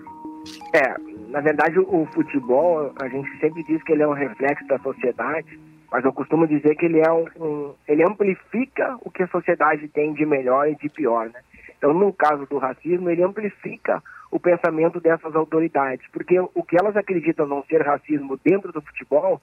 É, 0.74 0.94
na 1.28 1.40
verdade 1.40 1.78
o 1.78 2.06
futebol, 2.12 2.92
a 3.00 3.08
gente 3.08 3.30
sempre 3.38 3.62
diz 3.64 3.82
que 3.82 3.92
ele 3.92 4.02
é 4.02 4.08
um 4.08 4.12
reflexo 4.12 4.66
da 4.66 4.78
sociedade 4.78 5.58
mas 5.94 6.04
eu 6.04 6.12
costumo 6.12 6.44
dizer 6.44 6.74
que 6.74 6.86
ele 6.86 6.98
é 6.98 7.12
um, 7.12 7.24
um, 7.40 7.74
ele 7.86 8.02
amplifica 8.02 8.98
o 9.02 9.12
que 9.12 9.22
a 9.22 9.28
sociedade 9.28 9.86
tem 9.86 10.12
de 10.12 10.26
melhor 10.26 10.68
e 10.68 10.74
de 10.74 10.88
pior, 10.88 11.26
né? 11.26 11.38
Então, 11.78 11.94
no 11.94 12.12
caso 12.12 12.46
do 12.46 12.58
racismo, 12.58 13.08
ele 13.08 13.22
amplifica 13.22 14.02
o 14.34 14.40
pensamento 14.40 14.98
dessas 14.98 15.32
autoridades, 15.36 16.04
porque 16.10 16.40
o 16.40 16.64
que 16.64 16.76
elas 16.76 16.96
acreditam 16.96 17.46
não 17.46 17.62
ser 17.66 17.80
racismo 17.82 18.36
dentro 18.44 18.72
do 18.72 18.82
futebol, 18.82 19.40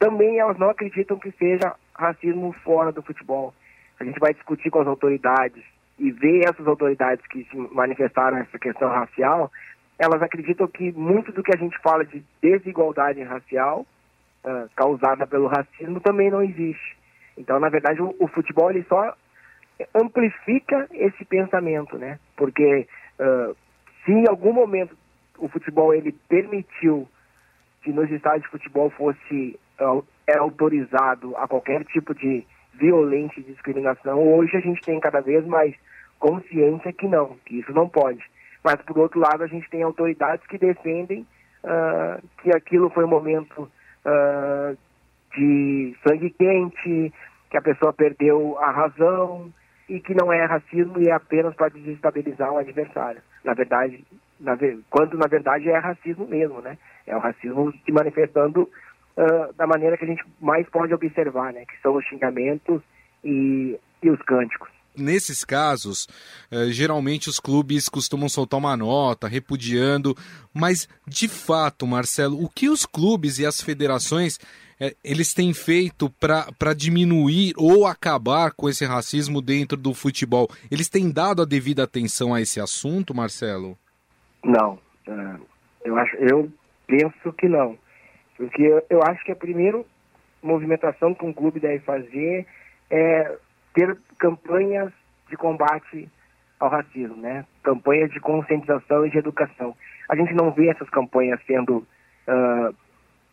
também 0.00 0.40
elas 0.40 0.58
não 0.58 0.68
acreditam 0.68 1.16
que 1.16 1.30
seja 1.38 1.76
racismo 1.94 2.52
fora 2.64 2.90
do 2.90 3.00
futebol. 3.02 3.54
A 4.00 4.04
gente 4.04 4.18
vai 4.18 4.34
discutir 4.34 4.68
com 4.68 4.80
as 4.80 4.88
autoridades 4.88 5.62
e 5.96 6.10
ver 6.10 6.40
essas 6.48 6.66
autoridades 6.66 7.24
que 7.28 7.44
se 7.44 7.56
manifestaram 7.56 8.38
essa 8.38 8.58
questão 8.58 8.88
racial, 8.88 9.48
elas 9.96 10.20
acreditam 10.20 10.66
que 10.66 10.90
muito 10.90 11.30
do 11.30 11.44
que 11.44 11.54
a 11.54 11.58
gente 11.58 11.78
fala 11.78 12.04
de 12.04 12.24
desigualdade 12.42 13.22
racial 13.22 13.86
uh, 14.44 14.68
causada 14.74 15.24
pelo 15.24 15.46
racismo 15.46 16.00
também 16.00 16.32
não 16.32 16.42
existe. 16.42 16.96
Então, 17.38 17.60
na 17.60 17.68
verdade, 17.68 18.02
o, 18.02 18.12
o, 18.18 18.26
futebol 18.26 18.70
ele 18.70 18.84
só 18.88 19.16
amplifica 19.94 20.88
esse 20.90 21.24
pensamento, 21.26 21.96
né? 21.96 22.18
Porque 22.36 22.88
uh, 23.20 23.56
se 24.04 24.12
em 24.12 24.28
algum 24.28 24.52
momento 24.52 24.96
o 25.38 25.48
futebol 25.48 25.94
ele 25.94 26.12
permitiu 26.28 27.08
que 27.82 27.92
nos 27.92 28.10
estádios 28.10 28.44
de 28.44 28.50
futebol 28.50 28.90
fosse 28.90 29.58
era 30.26 30.40
autorizado 30.40 31.36
a 31.36 31.48
qualquer 31.48 31.84
tipo 31.84 32.14
de 32.14 32.46
violência 32.74 33.40
e 33.40 33.44
discriminação, 33.44 34.22
hoje 34.34 34.56
a 34.56 34.60
gente 34.60 34.80
tem 34.82 34.98
cada 35.00 35.20
vez 35.20 35.44
mais 35.46 35.74
consciência 36.18 36.92
que 36.92 37.06
não, 37.06 37.36
que 37.44 37.58
isso 37.58 37.72
não 37.72 37.88
pode. 37.88 38.22
Mas, 38.62 38.76
por 38.82 38.98
outro 38.98 39.20
lado, 39.20 39.42
a 39.42 39.46
gente 39.46 39.68
tem 39.68 39.82
autoridades 39.82 40.46
que 40.46 40.56
defendem 40.56 41.26
uh, 41.64 42.22
que 42.40 42.50
aquilo 42.56 42.90
foi 42.90 43.04
um 43.04 43.08
momento 43.08 43.62
uh, 43.62 44.78
de 45.36 45.96
sangue 46.06 46.30
quente, 46.30 47.12
que 47.50 47.56
a 47.56 47.62
pessoa 47.62 47.92
perdeu 47.92 48.56
a 48.58 48.70
razão 48.70 49.52
e 49.92 50.00
que 50.00 50.14
não 50.14 50.32
é 50.32 50.46
racismo 50.46 50.98
e 51.02 51.08
é 51.08 51.12
apenas 51.12 51.54
para 51.54 51.68
desestabilizar 51.68 52.50
o 52.50 52.56
adversário. 52.56 53.20
Na 53.44 53.52
verdade, 53.52 54.02
na, 54.40 54.56
quando 54.88 55.18
na 55.18 55.26
verdade 55.26 55.68
é 55.68 55.76
racismo 55.76 56.26
mesmo, 56.26 56.62
né? 56.62 56.78
É 57.06 57.14
o 57.14 57.20
racismo 57.20 57.70
se 57.84 57.92
manifestando 57.92 58.62
uh, 58.62 59.52
da 59.52 59.66
maneira 59.66 59.98
que 59.98 60.04
a 60.06 60.08
gente 60.08 60.24
mais 60.40 60.66
pode 60.70 60.94
observar, 60.94 61.52
né? 61.52 61.66
Que 61.66 61.78
são 61.82 61.94
os 61.94 62.04
xingamentos 62.06 62.80
e, 63.22 63.78
e 64.02 64.08
os 64.08 64.20
cânticos. 64.22 64.70
Nesses 64.96 65.42
casos, 65.42 66.06
geralmente 66.70 67.30
os 67.30 67.40
clubes 67.40 67.88
costumam 67.88 68.28
soltar 68.28 68.60
uma 68.60 68.76
nota 68.76 69.26
repudiando, 69.26 70.14
mas 70.52 70.86
de 71.08 71.28
fato, 71.28 71.86
Marcelo, 71.86 72.42
o 72.42 72.46
que 72.46 72.68
os 72.68 72.84
clubes 72.84 73.38
e 73.38 73.46
as 73.46 73.62
federações 73.62 74.38
eles 75.04 75.32
têm 75.32 75.52
feito 75.54 76.10
para 76.18 76.74
diminuir 76.74 77.52
ou 77.56 77.86
acabar 77.86 78.52
com 78.52 78.68
esse 78.68 78.84
racismo 78.84 79.40
dentro 79.40 79.76
do 79.76 79.94
futebol? 79.94 80.48
Eles 80.70 80.88
têm 80.88 81.12
dado 81.12 81.42
a 81.42 81.46
devida 81.46 81.84
atenção 81.84 82.34
a 82.34 82.40
esse 82.40 82.60
assunto, 82.60 83.14
Marcelo? 83.14 83.78
Não, 84.44 84.78
uh, 85.06 85.46
eu 85.84 85.96
acho, 85.96 86.16
eu 86.16 86.50
penso 86.86 87.32
que 87.34 87.48
não, 87.48 87.78
porque 88.36 88.62
eu, 88.62 88.82
eu 88.90 89.00
acho 89.04 89.24
que 89.24 89.32
a 89.32 89.36
primeira 89.36 89.84
movimentação 90.42 91.14
que 91.14 91.24
um 91.24 91.32
clube 91.32 91.60
deve 91.60 91.78
fazer 91.80 92.46
é 92.90 93.38
ter 93.72 93.96
campanhas 94.18 94.92
de 95.30 95.36
combate 95.36 96.08
ao 96.58 96.68
racismo, 96.68 97.16
né? 97.16 97.44
Campanhas 97.62 98.10
de 98.10 98.20
conscientização 98.20 99.06
e 99.06 99.10
de 99.10 99.18
educação. 99.18 99.76
A 100.08 100.16
gente 100.16 100.34
não 100.34 100.50
vê 100.52 100.68
essas 100.68 100.88
campanhas 100.90 101.40
sendo 101.46 101.78
uh, 101.78 102.74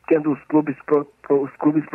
tendo 0.09 0.33
os 0.33 0.43
clubes 0.45 0.75
pro, 0.85 1.07
os 1.29 1.55
clubes 1.57 1.85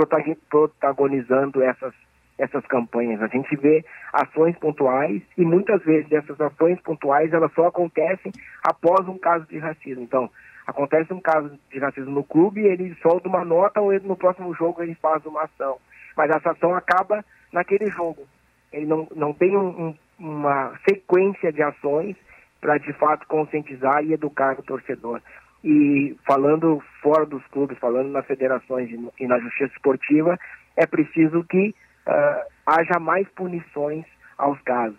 protagonizando 0.49 1.63
essas 1.63 1.93
essas 2.37 2.67
campanhas. 2.67 3.23
A 3.23 3.29
gente 3.29 3.55
vê 3.57 3.85
ações 4.13 4.57
pontuais 4.59 5.23
e 5.39 5.45
muitas 5.45 5.81
vezes 5.85 6.11
essas 6.11 6.41
ações 6.41 6.81
pontuais 6.81 7.33
elas 7.33 7.53
só 7.53 7.69
acontecem 7.69 8.33
após 8.63 9.07
um 9.07 9.17
caso 9.17 9.47
de 9.47 9.59
racismo. 9.59 10.03
Então, 10.03 10.29
acontece 10.67 11.13
um 11.13 11.21
caso 11.21 11.57
de 11.71 11.79
racismo 11.79 12.11
no 12.11 12.25
clube, 12.25 12.67
ele 12.67 12.93
solta 13.01 13.29
uma 13.29 13.45
nota 13.45 13.81
ou 13.81 13.93
no 14.01 14.17
próximo 14.17 14.53
jogo 14.55 14.83
ele 14.83 14.97
faz 14.97 15.25
uma 15.25 15.43
ação. 15.43 15.79
Mas 16.17 16.31
essa 16.31 16.51
ação 16.51 16.75
acaba 16.75 17.25
naquele 17.53 17.87
jogo. 17.87 18.27
Ele 18.73 18.87
não, 18.87 19.07
não 19.15 19.33
tem 19.33 19.57
um, 19.57 19.69
um, 19.69 19.95
uma 20.19 20.73
sequência 20.89 21.53
de 21.53 21.63
ações 21.63 22.17
para 22.61 22.79
de 22.79 22.93
fato 22.95 23.29
conscientizar 23.29 24.03
e 24.03 24.13
educar 24.13 24.59
o 24.59 24.63
torcedor. 24.63 25.21
E 25.65 26.15
falando 26.27 26.83
fora 27.01 27.25
dos 27.25 27.45
clubes, 27.47 27.79
falando 27.79 28.11
nas 28.11 28.27
federações 28.27 28.91
e 29.19 29.27
na 29.27 29.39
justiça 29.39 29.73
esportiva, 29.73 30.39
é 30.77 30.87
preciso 30.87 31.43
que 31.45 31.75
uh, 32.07 32.53
haja 32.67 33.01
mais 33.01 33.27
punições 33.31 34.05
aos 34.37 34.61
casos. 34.61 34.99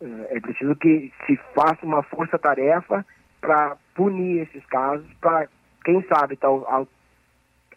Uh, 0.00 0.26
é 0.30 0.40
preciso 0.40 0.76
que 0.76 1.12
se 1.26 1.36
faça 1.52 1.84
uma 1.84 2.04
força-tarefa 2.04 3.04
para 3.40 3.76
punir 3.94 4.42
esses 4.42 4.64
casos 4.66 5.06
para, 5.20 5.48
quem 5.84 6.00
sabe, 6.02 6.34
então, 6.34 6.64
ao, 6.68 6.86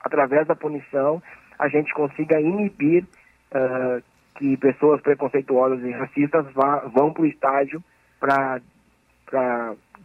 através 0.01 0.45
da 0.45 0.55
punição, 0.55 1.21
a 1.57 1.67
gente 1.67 1.91
consiga 1.93 2.39
inibir 2.39 3.03
uh, 3.51 4.01
que 4.35 4.55
pessoas 4.57 5.01
preconceituosas 5.01 5.83
e 5.83 5.91
racistas 5.91 6.45
vá, 6.53 6.79
vão 6.93 7.11
para 7.11 7.23
o 7.23 7.25
estádio 7.25 7.83
para 8.19 8.61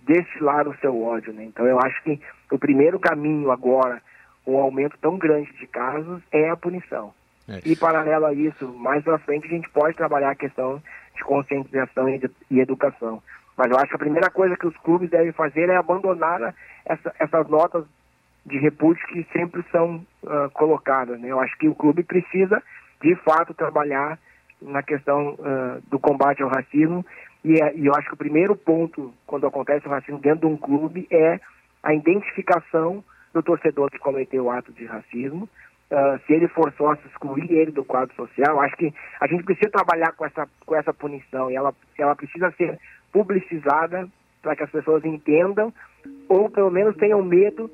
destilar 0.06 0.68
o 0.68 0.76
seu 0.78 1.02
ódio. 1.02 1.32
Né? 1.32 1.44
Então, 1.44 1.66
eu 1.66 1.78
acho 1.78 2.02
que 2.02 2.20
o 2.50 2.58
primeiro 2.58 2.98
caminho 2.98 3.50
agora, 3.50 4.00
um 4.46 4.58
aumento 4.58 4.96
tão 5.00 5.18
grande 5.18 5.50
de 5.52 5.66
casos, 5.66 6.22
é 6.32 6.50
a 6.50 6.56
punição. 6.56 7.12
É. 7.48 7.60
E, 7.64 7.76
paralelo 7.76 8.26
a 8.26 8.32
isso, 8.32 8.68
mais 8.74 9.02
para 9.02 9.18
frente, 9.18 9.46
a 9.46 9.50
gente 9.50 9.68
pode 9.70 9.96
trabalhar 9.96 10.30
a 10.30 10.36
questão 10.36 10.82
de 11.14 11.24
conscientização 11.24 12.08
e, 12.08 12.18
de, 12.18 12.30
e 12.50 12.60
educação. 12.60 13.22
Mas 13.56 13.70
eu 13.70 13.76
acho 13.76 13.88
que 13.88 13.96
a 13.96 13.98
primeira 13.98 14.30
coisa 14.30 14.56
que 14.56 14.66
os 14.66 14.76
clubes 14.78 15.10
devem 15.10 15.32
fazer 15.32 15.68
é 15.68 15.76
abandonar 15.76 16.54
essa, 16.84 17.14
essas 17.18 17.48
notas 17.48 17.84
de 18.46 18.58
repúdio 18.58 19.06
que 19.08 19.26
sempre 19.32 19.64
são 19.70 20.04
uh, 20.22 20.50
colocadas. 20.52 21.20
Né? 21.20 21.28
Eu 21.28 21.40
acho 21.40 21.56
que 21.58 21.68
o 21.68 21.74
clube 21.74 22.02
precisa, 22.02 22.62
de 23.00 23.14
fato, 23.16 23.54
trabalhar 23.54 24.18
na 24.60 24.82
questão 24.82 25.34
uh, 25.34 25.82
do 25.88 25.98
combate 25.98 26.42
ao 26.42 26.48
racismo 26.48 27.04
e, 27.44 27.60
é, 27.60 27.76
e, 27.76 27.86
eu 27.86 27.92
acho 27.94 28.08
que 28.08 28.14
o 28.14 28.18
primeiro 28.18 28.54
ponto, 28.54 29.12
quando 29.26 29.46
acontece 29.46 29.86
o 29.86 29.90
racismo 29.90 30.20
dentro 30.20 30.40
de 30.40 30.54
um 30.54 30.56
clube, 30.56 31.06
é 31.10 31.40
a 31.82 31.94
identificação 31.94 33.02
do 33.34 33.42
torcedor 33.42 33.90
que 33.90 33.98
cometeu 33.98 34.44
o 34.44 34.50
ato 34.50 34.72
de 34.72 34.84
racismo. 34.84 35.48
Uh, 35.90 36.18
se 36.26 36.32
ele 36.32 36.48
for 36.48 36.72
sócio, 36.72 37.06
excluir 37.06 37.50
ele 37.52 37.70
do 37.70 37.84
quadro 37.84 38.14
social. 38.14 38.60
Acho 38.60 38.76
que 38.76 38.94
a 39.20 39.26
gente 39.26 39.44
precisa 39.44 39.70
trabalhar 39.70 40.12
com 40.12 40.24
essa, 40.24 40.48
com 40.64 40.74
essa 40.74 40.94
punição 40.94 41.50
e 41.50 41.54
ela, 41.54 41.74
ela 41.98 42.16
precisa 42.16 42.50
ser 42.52 42.78
publicizada 43.12 44.08
para 44.40 44.56
que 44.56 44.62
as 44.62 44.70
pessoas 44.70 45.04
entendam 45.04 45.72
ou 46.28 46.48
pelo 46.48 46.70
menos 46.70 46.96
tenham 46.96 47.22
medo 47.22 47.70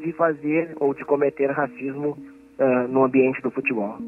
de 0.00 0.12
fazer 0.12 0.74
ou 0.80 0.94
de 0.94 1.04
cometer 1.04 1.50
racismo 1.50 2.16
uh, 2.58 2.88
no 2.88 3.04
ambiente 3.04 3.42
do 3.42 3.50
futebol. 3.50 3.98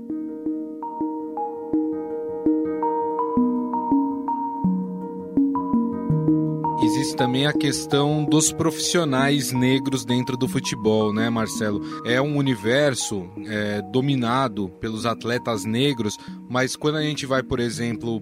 Existe 7.10 7.16
também 7.16 7.46
a 7.46 7.52
questão 7.52 8.24
dos 8.24 8.52
profissionais 8.52 9.52
negros 9.52 10.04
dentro 10.04 10.36
do 10.36 10.48
futebol, 10.48 11.12
né, 11.12 11.28
Marcelo? 11.30 11.80
É 12.04 12.20
um 12.20 12.36
universo 12.36 13.28
é, 13.48 13.82
dominado 13.82 14.68
pelos 14.80 15.06
atletas 15.06 15.64
negros, 15.64 16.16
mas 16.48 16.76
quando 16.76 16.96
a 16.96 17.02
gente 17.02 17.26
vai, 17.26 17.42
por 17.42 17.60
exemplo, 17.60 18.20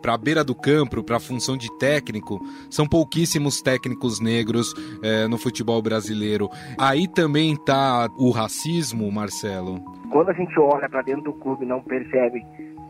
para 0.00 0.14
a 0.14 0.18
beira 0.18 0.44
do 0.44 0.54
campo, 0.54 1.02
para 1.02 1.16
a 1.16 1.20
função 1.20 1.56
de 1.56 1.68
técnico, 1.78 2.40
são 2.70 2.86
pouquíssimos 2.86 3.60
técnicos 3.60 4.20
negros 4.20 4.72
é, 5.02 5.26
no 5.26 5.38
futebol 5.38 5.80
brasileiro. 5.82 6.48
Aí 6.78 7.06
também 7.08 7.54
está 7.54 8.08
o 8.16 8.30
racismo, 8.30 9.10
Marcelo? 9.10 9.80
Quando 10.10 10.30
a 10.30 10.34
gente 10.34 10.58
olha 10.58 10.88
para 10.88 11.02
dentro 11.02 11.22
do 11.22 11.32
clube, 11.32 11.66
não 11.66 11.80
percebe, 11.80 12.40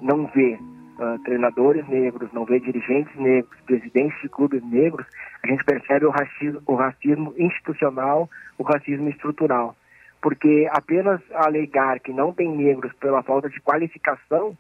não 0.03 0.27
vê 0.35 0.59
uh, 0.99 1.19
treinadores 1.25 1.87
negros, 1.89 2.33
não 2.33 2.45
vê 2.45 2.61
dirigentes 2.61 3.15
negros, 3.17 3.61
presidentes 3.67 4.21
de 4.23 4.29
clubes 4.29 4.63
negros, 4.65 5.07
a 5.43 5.47
gente 5.47 5.65
percebe 5.65 6.07
o 6.07 6.11
racismo, 6.11 6.63
o 6.67 6.75
racismo 6.75 7.35
institucional, 7.37 8.29
o 8.59 8.63
racismo 8.63 9.09
estrutural. 9.09 9.77
Porque 10.21 10.69
apenas 10.73 11.21
alegar 11.33 12.01
que 12.01 12.13
não 12.13 12.33
tem 12.33 12.49
negros 12.49 12.93
pela 12.95 13.23
falta 13.23 13.49
de 13.49 13.61
qualificação 13.61 14.57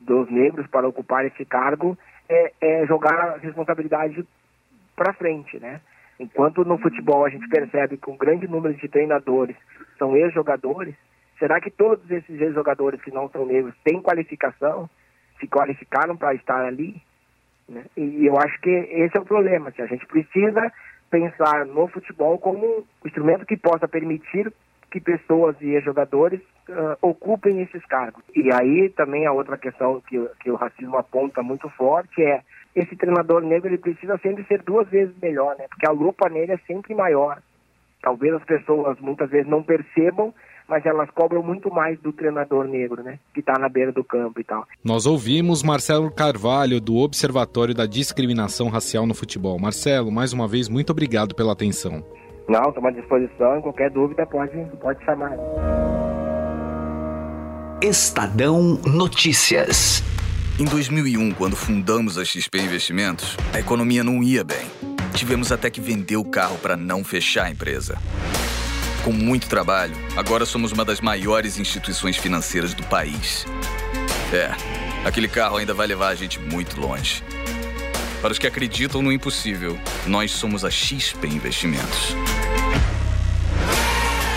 dos 0.00 0.30
negros 0.30 0.66
para 0.66 0.86
ocupar 0.86 1.24
esse 1.24 1.44
cargo 1.44 1.96
é, 2.28 2.52
é 2.60 2.86
jogar 2.86 3.14
a 3.14 3.36
responsabilidade 3.38 4.24
para 4.94 5.12
frente, 5.14 5.58
né? 5.58 5.80
Enquanto 6.20 6.64
no 6.64 6.78
futebol 6.78 7.24
a 7.24 7.30
gente 7.30 7.48
percebe 7.48 7.96
que 7.96 8.10
um 8.10 8.16
grande 8.16 8.46
número 8.46 8.74
de 8.74 8.88
treinadores 8.88 9.56
são 9.98 10.16
ex-jogadores, 10.16 10.94
será 11.38 11.60
que 11.60 11.70
todos 11.70 12.08
esses 12.10 12.40
ex-jogadores 12.40 13.00
que 13.02 13.10
não 13.10 13.28
são 13.30 13.46
negros 13.46 13.74
têm 13.82 14.00
qualificação? 14.00 14.88
Se 15.42 15.48
qualificaram 15.48 16.16
para 16.16 16.34
estar 16.34 16.64
ali. 16.64 17.02
Né? 17.68 17.84
E 17.96 18.26
eu 18.26 18.38
acho 18.38 18.60
que 18.60 18.70
esse 18.70 19.16
é 19.16 19.20
o 19.20 19.24
problema. 19.24 19.70
Assim, 19.70 19.82
a 19.82 19.86
gente 19.86 20.06
precisa 20.06 20.72
pensar 21.10 21.66
no 21.66 21.88
futebol 21.88 22.38
como 22.38 22.64
um 22.64 22.84
instrumento 23.06 23.44
que 23.44 23.56
possa 23.56 23.88
permitir 23.88 24.52
que 24.90 25.00
pessoas 25.00 25.56
e 25.60 25.80
jogadores 25.80 26.40
uh, 26.68 26.96
ocupem 27.00 27.60
esses 27.62 27.84
cargos. 27.86 28.22
E 28.34 28.52
aí 28.52 28.90
também 28.90 29.26
a 29.26 29.32
outra 29.32 29.58
questão 29.58 30.00
que, 30.02 30.18
que 30.40 30.50
o 30.50 30.54
racismo 30.54 30.96
aponta 30.96 31.42
muito 31.42 31.68
forte 31.70 32.22
é 32.22 32.42
esse 32.74 32.94
treinador 32.96 33.42
negro 33.42 33.68
ele 33.68 33.78
precisa 33.78 34.18
sempre 34.18 34.44
ser 34.44 34.62
duas 34.62 34.88
vezes 34.88 35.14
melhor, 35.20 35.56
né? 35.56 35.66
Porque 35.68 35.86
a 35.86 35.92
lupa 35.92 36.28
nele 36.28 36.52
é 36.52 36.58
sempre 36.66 36.94
maior. 36.94 37.42
Talvez 38.00 38.34
as 38.34 38.44
pessoas 38.44 38.98
muitas 39.00 39.30
vezes 39.30 39.46
não 39.46 39.62
percebam 39.62 40.32
mas 40.72 40.86
elas 40.86 41.10
cobram 41.10 41.42
muito 41.42 41.70
mais 41.70 42.00
do 42.00 42.14
treinador 42.14 42.66
negro, 42.66 43.02
né? 43.02 43.18
Que 43.34 43.40
está 43.40 43.58
na 43.58 43.68
beira 43.68 43.92
do 43.92 44.02
campo 44.02 44.40
e 44.40 44.44
tal. 44.44 44.66
Nós 44.82 45.04
ouvimos 45.04 45.62
Marcelo 45.62 46.10
Carvalho, 46.10 46.80
do 46.80 46.96
Observatório 46.96 47.74
da 47.74 47.84
Discriminação 47.84 48.70
Racial 48.70 49.06
no 49.06 49.12
Futebol. 49.12 49.58
Marcelo, 49.58 50.10
mais 50.10 50.32
uma 50.32 50.48
vez, 50.48 50.70
muito 50.70 50.88
obrigado 50.88 51.34
pela 51.34 51.52
atenção. 51.52 52.02
Não, 52.48 52.70
estou 52.70 52.86
à 52.86 52.90
disposição. 52.90 53.60
Qualquer 53.60 53.90
dúvida 53.90 54.24
pode, 54.24 54.56
pode 54.80 55.04
chamar. 55.04 55.36
Estadão 57.82 58.80
Notícias. 58.86 60.02
Em 60.58 60.64
2001, 60.64 61.32
quando 61.32 61.54
fundamos 61.54 62.16
a 62.16 62.24
XP 62.24 62.62
Investimentos, 62.62 63.36
a 63.52 63.60
economia 63.60 64.02
não 64.02 64.22
ia 64.22 64.42
bem. 64.42 64.64
Tivemos 65.14 65.52
até 65.52 65.68
que 65.68 65.82
vender 65.82 66.16
o 66.16 66.24
carro 66.24 66.56
para 66.56 66.78
não 66.78 67.04
fechar 67.04 67.44
a 67.44 67.50
empresa. 67.50 67.98
Com 69.04 69.12
muito 69.12 69.48
trabalho, 69.48 69.94
agora 70.16 70.46
somos 70.46 70.70
uma 70.70 70.84
das 70.84 71.00
maiores 71.00 71.58
instituições 71.58 72.16
financeiras 72.16 72.72
do 72.72 72.84
país. 72.84 73.44
É, 74.32 74.54
aquele 75.04 75.26
carro 75.26 75.56
ainda 75.56 75.74
vai 75.74 75.88
levar 75.88 76.08
a 76.08 76.14
gente 76.14 76.38
muito 76.38 76.80
longe. 76.80 77.24
Para 78.20 78.30
os 78.30 78.38
que 78.38 78.46
acreditam 78.46 79.02
no 79.02 79.10
impossível, 79.10 79.76
nós 80.06 80.30
somos 80.30 80.64
a 80.64 80.70
XP 80.70 81.26
Investimentos. 81.26 82.14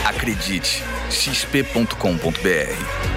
Acredite, 0.03 0.83
xp.com.br. 1.11 3.14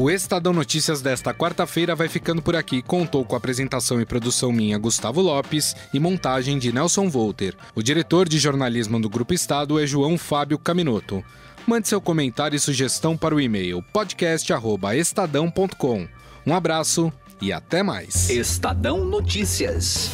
O 0.00 0.10
Estadão 0.10 0.52
Notícias 0.54 1.02
desta 1.02 1.34
quarta-feira 1.34 1.94
vai 1.94 2.08
ficando 2.08 2.40
por 2.40 2.56
aqui. 2.56 2.80
Contou 2.80 3.22
com 3.22 3.36
apresentação 3.36 4.00
e 4.00 4.06
produção 4.06 4.50
minha, 4.50 4.78
Gustavo 4.78 5.20
Lopes, 5.20 5.76
e 5.92 6.00
montagem 6.00 6.58
de 6.58 6.72
Nelson 6.72 7.10
Volter. 7.10 7.54
O 7.74 7.82
diretor 7.82 8.26
de 8.26 8.38
jornalismo 8.38 8.98
do 8.98 9.10
Grupo 9.10 9.34
Estado 9.34 9.78
é 9.78 9.86
João 9.86 10.16
Fábio 10.16 10.58
Caminoto. 10.58 11.22
Mande 11.66 11.86
seu 11.86 12.00
comentário 12.00 12.56
e 12.56 12.58
sugestão 12.58 13.14
para 13.14 13.34
o 13.34 13.40
e-mail 13.42 13.82
podcast@estadão.com. 13.92 16.08
Um 16.46 16.54
abraço 16.54 17.12
e 17.38 17.52
até 17.52 17.82
mais. 17.82 18.30
Estadão 18.30 19.04
Notícias. 19.04 20.10